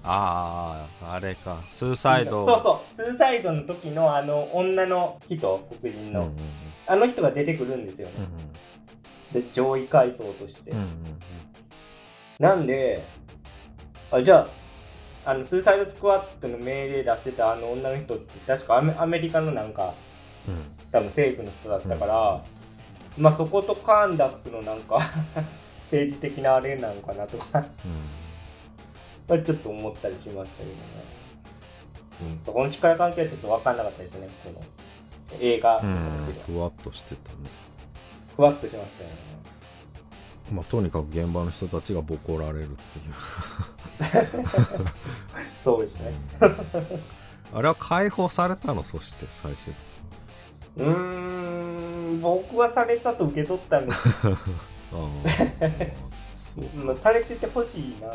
[0.07, 6.39] あああれかスーサイドそうそう、スーサイドの時のあの女の人、黒人の、うんうんうん
[6.87, 8.13] あの人が出てくるんですよね。
[9.33, 10.69] うんで、上位階層として。
[10.69, 11.19] うんうん
[12.37, 13.03] なんで、
[14.11, 14.47] あじゃあ、
[15.25, 19.95] あのスーサイドスクワットの命令出してたあの女の人って、確かアメアメリカのなんか、
[20.47, 20.63] うん。
[20.91, 22.43] 多分政府の人だったから、
[23.17, 24.99] まあそことカンダックのなんか
[25.81, 27.91] 政治的なあれなのかなとか、うん。
[29.27, 30.75] まあちょっと思ったりしましたけどね。
[32.21, 32.39] うん。
[32.45, 34.61] そこの力関係はちょっと分かんなかったですね、この
[35.41, 37.37] 映画、うんふわっとしてたね。
[38.35, 39.15] ふわっとしましたよね。
[40.51, 43.74] まあとにかく現場の人たちがボコられるっていう
[45.63, 46.13] そうですね。
[47.53, 48.83] あれは解放されたの？
[48.83, 49.83] そして最終的
[50.77, 54.21] うーん、僕はされたと受け取ったんです。
[54.21, 54.37] け にあ
[54.93, 54.99] あ
[56.31, 58.09] そうど、まあ、されててほしいな。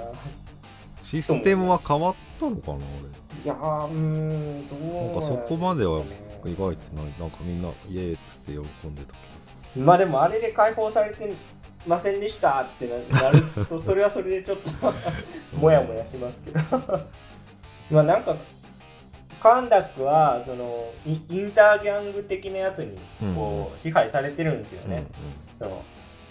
[1.01, 2.79] システムは変わったのかなあ
[3.43, 6.03] いやー、うーん、どうなんかそこまでは
[6.45, 7.05] 意外ってない。
[7.19, 11.33] なんかみんなイエーイっつって喜んでた気がすまあでもあれで解放されて
[11.87, 14.71] ませんでしたってななると、それはそれでちょっと
[15.57, 16.61] もやもやしますけど。
[17.91, 18.37] まあなんか、
[19.41, 22.99] カンダックはそのイインターギャング的なやつに
[23.35, 25.05] こう支配されてるんですよるね。
[25.59, 25.83] その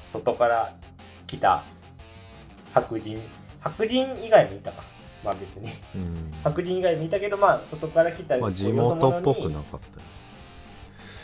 [0.06, 0.76] 外から
[1.26, 1.64] 来た
[2.74, 3.22] 白人。
[3.62, 4.84] 白人以外もいたか。
[5.24, 5.70] まあ別に。
[5.96, 6.02] うん。
[6.02, 10.00] うん白人以外もいたけどまあ外から来たまあ地元っぽくなかった。
[10.00, 10.06] よ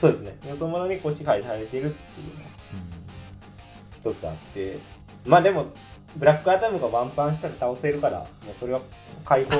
[0.02, 0.50] そうですね。
[0.50, 2.55] よそ者にこう支配されてるっていう
[4.06, 4.78] 一つあって
[5.26, 5.65] まあでも
[6.15, 8.82] ブラックアダムがワンパンしたら倒せるからもうそれは
[9.26, 9.58] 解放と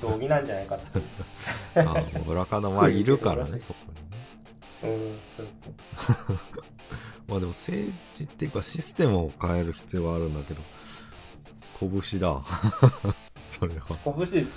[0.00, 1.04] 同義なんじゃないかっていう。
[1.76, 3.78] うんああブラカナまあいるからね そこ
[4.82, 4.96] にね。
[4.96, 5.46] うんそう
[6.26, 6.38] そう
[7.28, 10.60] まあでも政治っていうかシステムを変える必要があるんだけど
[11.78, 12.42] 拳だ。
[13.48, 13.82] それは。
[13.88, 14.48] まあ拳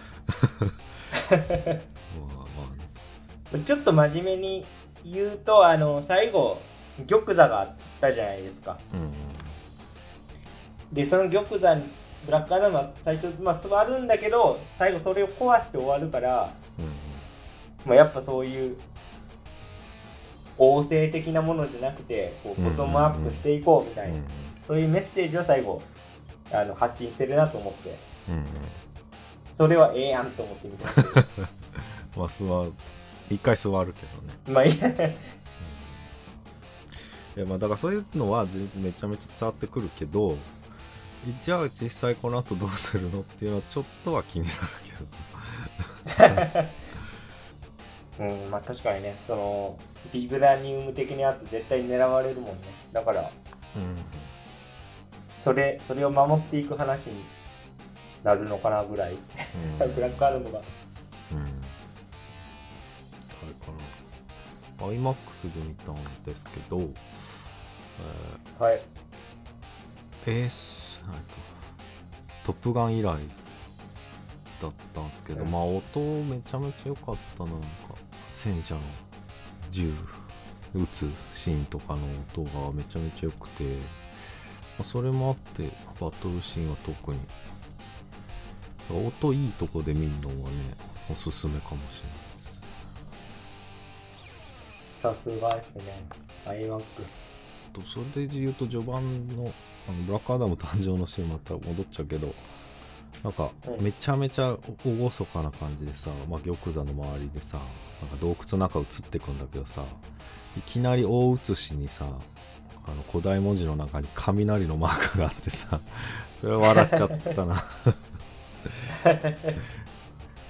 [1.30, 2.46] ま
[3.54, 3.64] あね。
[3.66, 4.66] ちょっと真面目に
[5.06, 6.60] 言うとあの最後
[7.08, 8.78] 玉座があったじゃないですか。
[8.94, 9.12] うん。
[10.94, 11.84] でその玉座に
[12.26, 16.86] ブラックアダムは最初、まあ、座るんだけど最後それを壊して終わるから、うん。
[17.86, 18.78] まあ、やっぱそういう
[20.58, 24.24] 王政的なものじゃなくてこうボトムアップしていこうみたいな、うん
[24.68, 25.80] そういうメッセージを最後
[26.52, 28.00] あの発信してるなと思って。
[28.30, 28.46] うんうん。
[29.54, 31.02] それはええやんと思って見てました
[32.18, 32.74] まあ座る。
[33.30, 34.34] 一回座るけどね。
[34.48, 34.90] まあいいや
[37.36, 40.38] いやまあだからそういうのはぜめちゃめちゃ伝わってくるけど
[41.42, 44.60] じゃあ実際この後どうするのっていうのはちょっとは気になる
[46.18, 46.66] けど。
[48.18, 49.18] うんまあ確かにね。
[49.28, 49.78] その
[50.14, 52.68] ビブラニウム的なやつ絶対狙われるもんね。
[52.94, 53.30] だから
[53.76, 53.98] うん
[55.44, 57.24] それそれを守っていく話に
[58.24, 59.78] なるのかなぐらい、うん。
[59.94, 60.60] ブラックアダムが。
[61.32, 61.38] うん。
[61.38, 61.44] あ
[63.46, 63.72] れか
[64.80, 66.90] な iMAX で見たんですけど、
[68.60, 68.82] えはい。
[70.28, 70.50] えっ
[72.44, 73.18] とトップガン以来
[74.62, 75.52] だったんですけど、うん。
[75.52, 77.68] まあ音めちゃめちゃ良かったななんか
[78.34, 78.82] 戦車の
[79.72, 79.94] 銃
[80.74, 82.02] 撃つシーンとかの
[82.34, 83.80] 音がめちゃめちゃ良くて、ま
[84.80, 87.20] あ、それもあってバトルシーンは特に
[88.90, 90.76] 音いいとこで見るのはね
[91.10, 92.62] おすすめかもしれないです。
[94.92, 96.06] さすがですね。
[96.46, 96.82] iMAX
[97.76, 99.52] とそれで言うと序盤の
[99.88, 102.34] あのブラックアダム誕生のシーンまた戻っちゃうけど
[103.24, 107.60] なんかうんめちゃめちゃ厳かな感じでさ、まあ、玉座の周りでさ
[108.02, 109.84] なんか洞窟の中映ってくんだけどさ
[110.58, 112.06] いきなり大写しにさ
[112.88, 115.82] あの古代文字の中に雷のマークがあってさ
[116.42, 117.64] それ笑っちゃったな。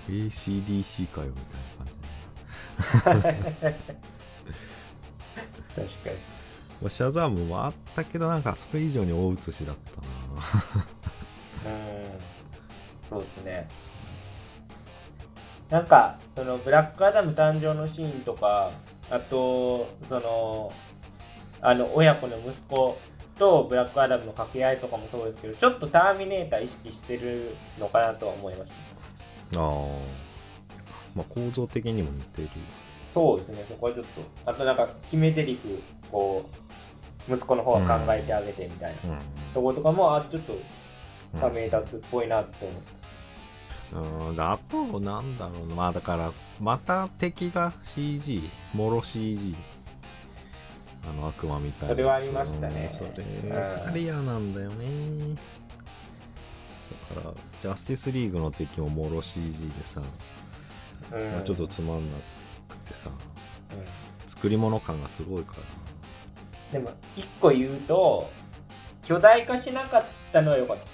[0.07, 1.57] ACDC かよみた
[3.11, 3.34] いな感じで。
[5.76, 6.15] 確かに。
[6.15, 6.34] まあ
[6.89, 10.07] シャザームもあったけどなんかそれ以上に大写しだったな。
[11.73, 13.09] うん。
[13.09, 13.67] そうですね。
[15.69, 18.71] なんかそのブラックアダム誕生のシーンとか
[19.09, 20.71] あとその
[21.61, 22.97] あの親子の息子
[23.39, 28.73] とブラックアダムの掛け合いとかもそうですけどちょっとターミネーター意識してるのかなとは思いまし
[29.51, 29.59] た。
[29.59, 29.99] あー。
[31.15, 32.49] まあ構造的にも似てる。
[33.09, 33.65] そうですね。
[33.67, 35.59] そこはちょっとあとなんか決め台詞
[36.11, 36.64] こう
[37.30, 39.19] 息子の方は考えてあげてみたいな、うん。
[39.53, 40.53] ところとかもあちょっと
[41.39, 42.95] ターミネーター2っぽいなって思って。
[43.93, 49.55] うん、あと、なんだろうな、まあだから、また敵が CG、もろ CG。
[51.07, 51.93] あの悪魔みたいな。
[51.93, 52.84] それはありましたね。
[52.84, 53.65] うんそれ、うん。
[53.65, 55.36] サリアなんだよね。
[57.15, 60.01] だから、ジャスティスリーグの敵ももろ CG でさ、
[61.11, 61.32] うん。
[61.32, 62.17] まあちょっとつまんな
[62.67, 64.28] くてさ、うん。
[64.28, 65.61] 作り物感がすごいから。
[66.72, 68.30] でも一個言うと
[69.03, 70.86] 巨大化しなかったのは良かった。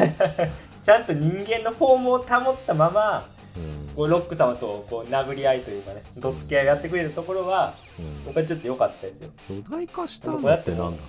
[0.82, 3.90] ちゃんと人間のフォームを保ったままうん。
[3.94, 8.24] こうロック様とこう殴り合いというかねどつき合いをやってくれたところはうん。
[8.24, 9.30] 僕はちょっと良かったですよ。
[9.46, 11.06] 巨大化したのってなんだっ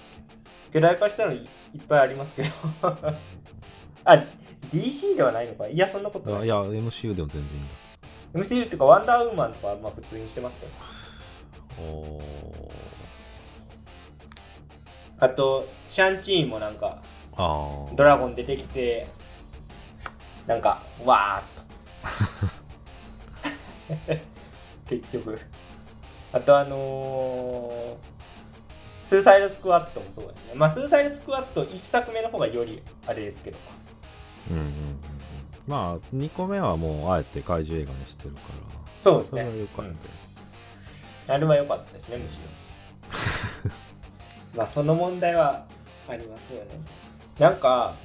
[0.74, 1.40] 巨大化したのいい
[1.78, 2.50] っぱいありますけど。
[4.04, 4.26] あ
[4.72, 5.68] DC ではないのか？
[5.68, 6.46] いやそんなことない。
[6.46, 7.74] いや、MCU でも全然いいんだ。
[8.34, 10.72] MCU っていうかワンダーウーマンとかまあ普通にしてましたよ
[15.20, 17.02] あとシャンチーンもなんか
[17.96, 19.08] ドラゴン出てきて
[20.48, 21.62] なんかわーっと。
[24.90, 25.40] 結局。
[26.34, 30.54] あとあのー、スーサイドスクワットもそうですね。
[30.56, 33.58] まあスーサイドスクワット1作目の方がよりあれですけど。
[34.50, 34.76] うんうんうんうん。
[35.68, 38.56] まあ2個目はもうあえて怪獣映画にしてるから。
[39.02, 39.44] それそうですね。
[39.44, 39.90] はよかったよ、
[41.32, 42.38] あれは良かったですねむし
[43.64, 43.72] ろ。
[44.56, 45.66] まあその問題は
[46.08, 46.72] ありますよね。
[47.40, 47.96] なんか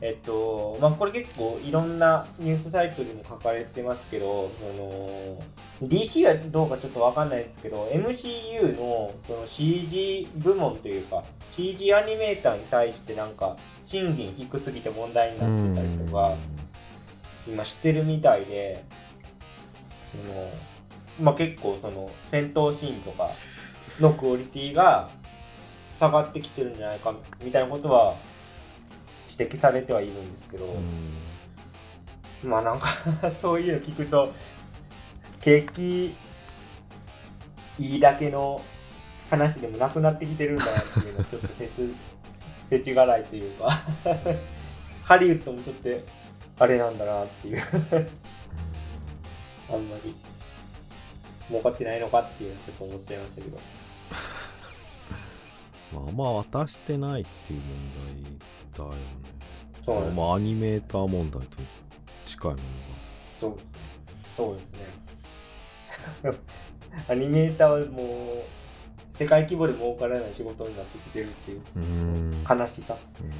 [0.00, 5.42] えっとまあこれ結構いろんなニュースサイトでも書かれてますけどその
[5.88, 16.34] DC はどうかちょっとわかんないですけど MCU のその CG 部門というか CG アニメーターに対してなんか賃金低すぎて問題になってたりとか
[17.46, 18.84] 今してるみたいで
[20.10, 20.50] その
[21.22, 23.30] まあ結構その戦闘シーンとか
[24.00, 25.08] のクオリティが
[25.96, 28.16] 下がってきてるんじゃないかみたいなことは
[29.30, 32.50] 指摘されてはいるんですけど、うん。
[32.50, 32.88] まあなんか
[33.40, 34.32] そういうの聞くと
[35.40, 36.16] 景気
[37.78, 38.60] いいだけの
[39.30, 41.94] 話でもなくなってきてるんだなっていうのはちょっとせつ
[42.68, 43.70] せちがらいというか
[45.04, 45.88] ハリウッドもちょっと
[46.58, 47.62] あれなんだなっていう。
[49.72, 50.14] あんまり
[51.52, 53.58] 儲かってないのかっていうのはちょっと思っちゃいましたけど。
[55.92, 58.22] まああんま渡してないっていう問題
[58.78, 58.96] だよね。
[59.84, 60.16] そうなんです。
[60.16, 61.58] まあアニメーター問題と
[62.24, 62.62] 近いもの
[63.38, 63.58] そう
[64.34, 64.78] そうですね。
[67.08, 68.06] アニメーターはもう
[69.10, 72.60] 世界規模で儲からない仕事になってきてるっていうがうん。
[72.60, 72.96] 悲しさ。
[73.20, 73.32] うん。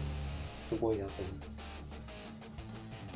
[0.58, 1.34] すごいなと思っ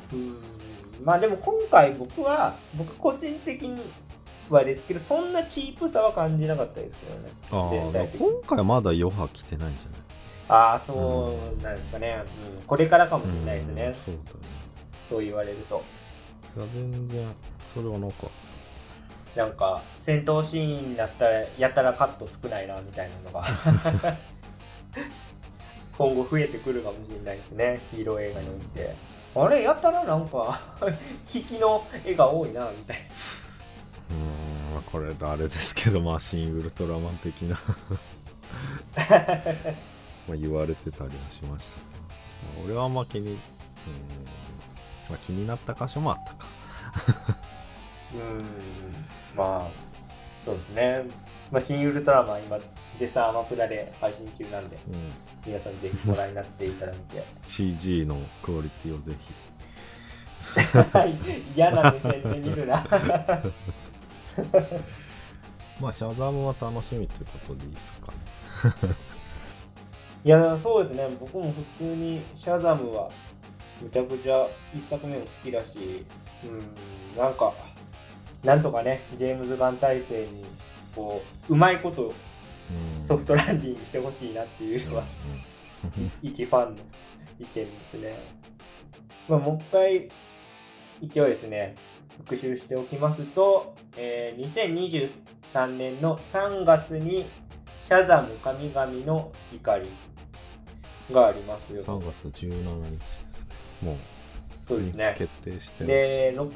[0.09, 1.05] てうん。
[1.05, 3.81] まあでも今回僕は僕個人的に
[4.53, 7.15] はですけどそんなチープさは感じなかったですけど
[7.91, 8.09] ね。
[8.17, 9.99] 今回まだ余波来てないんじゃない？
[10.49, 12.23] ああそうなんですかね、
[12.59, 14.37] うん、これからかもしれないですうんね、そうだね。
[15.09, 15.83] そう言われると。
[16.55, 17.27] いや全然
[17.73, 18.27] それはなんか。
[19.35, 23.45] なんか戦闘シーンになったらやたらカット少ないなみたいなのが。
[25.97, 27.81] 今後増えてくるかもしれないですね。
[27.91, 28.95] ヒーロー映画において。
[29.35, 30.59] あれやたらなんか
[31.31, 33.03] 引きの絵が多いなみたいな
[34.91, 37.57] これあれですけどまあ新ウルトラマン的な。
[40.27, 42.01] まあ言われてたりはしましたけど、
[42.55, 43.37] まあ俺はあんま気にうん、
[45.09, 46.47] まあ、気になった箇所もあったか。
[48.13, 48.39] うん。
[49.35, 49.87] まあ
[50.45, 51.03] そうですね、
[51.51, 52.57] まあ、新ウルトラマン今
[52.97, 55.11] 絶賛アマプラで配信中なんでうん、
[55.45, 57.23] 皆さんぜひご覧になっていただいて。
[57.43, 59.33] CG のクオリティをぜひ。
[60.93, 61.17] はい。
[61.55, 62.83] 嫌な目線で見るな
[65.79, 68.11] まあシャザムは楽しみということでいいですか
[68.87, 68.95] ね。
[70.25, 71.07] いやそうですね。
[71.19, 73.09] 僕も普通にシャザムは
[73.81, 76.05] むちゃくちゃ一作目も好きだし
[76.43, 77.53] うんなんか
[78.43, 80.45] なんとかねジェームズ・ガン体制に
[80.95, 82.13] こううまいこと
[82.69, 83.05] うん。
[83.05, 86.81] ソフトランディングしてほしいなっていうのは、うん 一ファンの
[87.39, 88.17] 意見ですね。
[89.29, 90.09] まあ、もう一回
[91.01, 91.75] 一応ですね
[92.17, 97.29] 復習しておきますと、えー2023年の3月に
[97.81, 99.89] 「シャザム神々の怒り」
[101.13, 101.83] がありますよ。
[101.83, 103.47] 3月17日ですね。
[103.81, 103.95] もう
[104.63, 105.15] そうですね。
[105.17, 105.85] 決定してます。
[105.87, 106.51] で 6,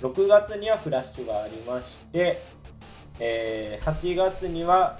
[0.00, 2.42] 6月にはフラッシュがありまして、
[3.20, 4.98] えー8月には、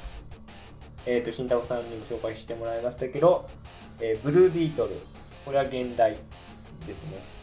[1.07, 3.49] えー、と新太郎さんにも紹介してもらいましたけど、
[4.01, 4.96] えーブルービートル。
[5.44, 6.16] これは現代
[6.86, 7.38] ですね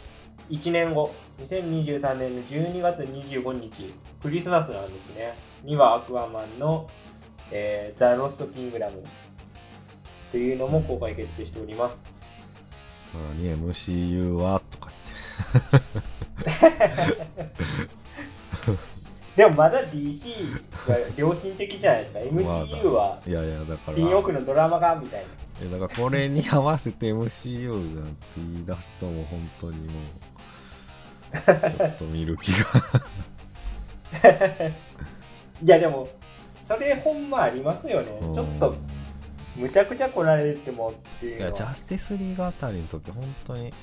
[0.50, 5.34] 1年後2023年の12月25日クリスマスなんですね。
[5.64, 6.88] にはアクアマンの、
[7.52, 9.04] えーザ・ロスト・キングダム。
[10.32, 11.98] というのも公開決定しております。
[11.98, 12.04] さ
[13.18, 14.92] らに MCU はとか
[19.36, 20.30] でもまだ DC
[20.88, 22.20] が良心的じゃないですか。
[22.20, 23.78] MCU はいやいやだから。
[23.78, 25.28] スピンオフのドラマがみたいな。
[25.62, 29.96] えだからこれに合わせて MCU なんて言い出すともう本当にもう
[31.36, 32.82] ちょっと見る気が。
[35.62, 36.08] いやでも
[36.64, 38.20] それほんまありますよね。
[38.34, 38.76] ちょっと
[39.56, 43.74] むちゃくちゃ来られてもっていいうやのはジャスティスリーグあたりの時本当に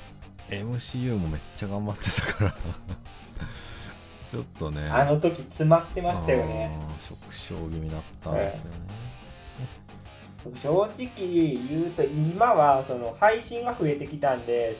[0.49, 2.55] MCU もめっちゃ頑張ってたから。
[4.29, 4.89] ちょっとね。
[4.89, 6.75] あの時詰まってましたよね。
[6.99, 8.77] 食傷気味だったんですよね、
[10.57, 14.75] 正直言うと今はその配信が増えてきたんで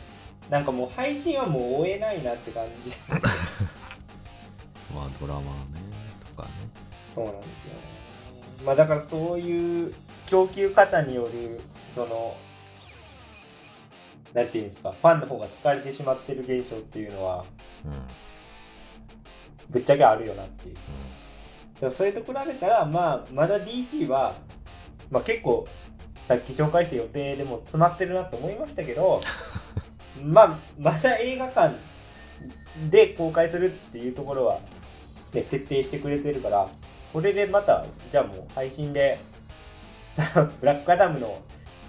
[0.51, 2.93] なんかもう配信はもう終えないなって感じ。
[4.95, 5.47] まあドラマね
[6.21, 6.51] とかね。
[7.15, 7.81] そうなんですよね。
[8.65, 9.95] まあだからそういう
[10.27, 11.61] 供給方による
[11.95, 12.37] その
[14.35, 17.45] なんていうんですかファンの方が疲れてしまってる現象っていうのは
[17.85, 18.03] うん。
[19.71, 20.75] ぶっちゃけあるよなっていう。
[20.75, 24.37] だからそれと比べたらまあまだ DC は、
[25.11, 25.67] まあ、結構
[26.27, 29.21] さっき紹介した予定でも詰まってるなと思いましたけど
[30.21, 31.77] まあまだ映画館
[32.91, 34.61] で公開するっていうところは、
[35.33, 36.69] ね、徹底してくれてるから
[37.13, 39.21] これでまたじゃあもう配信で
[40.61, 41.41] ブラックアダムの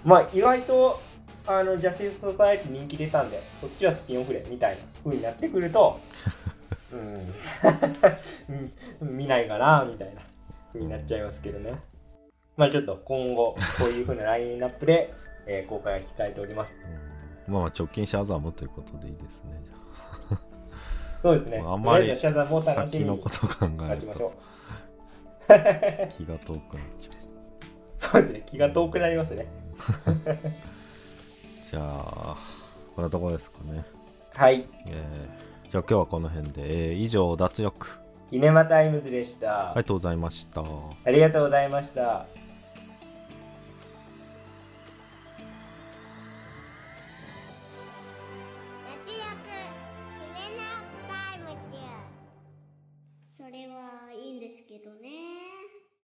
[0.04, 1.00] まあ意外と
[1.46, 6.00] あのジャスティス・ソサエティ人気出たんでそっちはスピンオフでみたいな風になってくると
[6.92, 7.14] うん。
[9.02, 10.22] う ん見ないかなみたいな
[10.72, 11.74] 風になっちゃいますけどね。
[12.56, 15.12] まあちょっと今後こういう風なラインナップで、
[15.46, 16.76] えー公開が控えております。
[16.82, 17.13] うん
[17.48, 19.60] まあまあ直近シャザムということでいいですね。
[19.64, 19.70] じ
[21.22, 21.58] そうですね。
[21.58, 24.32] ゃああんまり先のこと考えるとう
[26.10, 27.12] 気が遠くなっちゃ
[27.92, 28.42] そうですね。
[28.46, 29.46] 気が遠くなりますね。
[30.06, 30.10] う
[31.64, 32.36] じゃあ
[32.94, 33.84] こんなところですかね。
[34.34, 34.64] はい。
[34.86, 37.88] えーじゃあ今日はこの辺で、えー以上脱力。
[38.30, 40.62] シネマタイムズでした、ありがとうございました。
[41.04, 42.26] ありがとうございました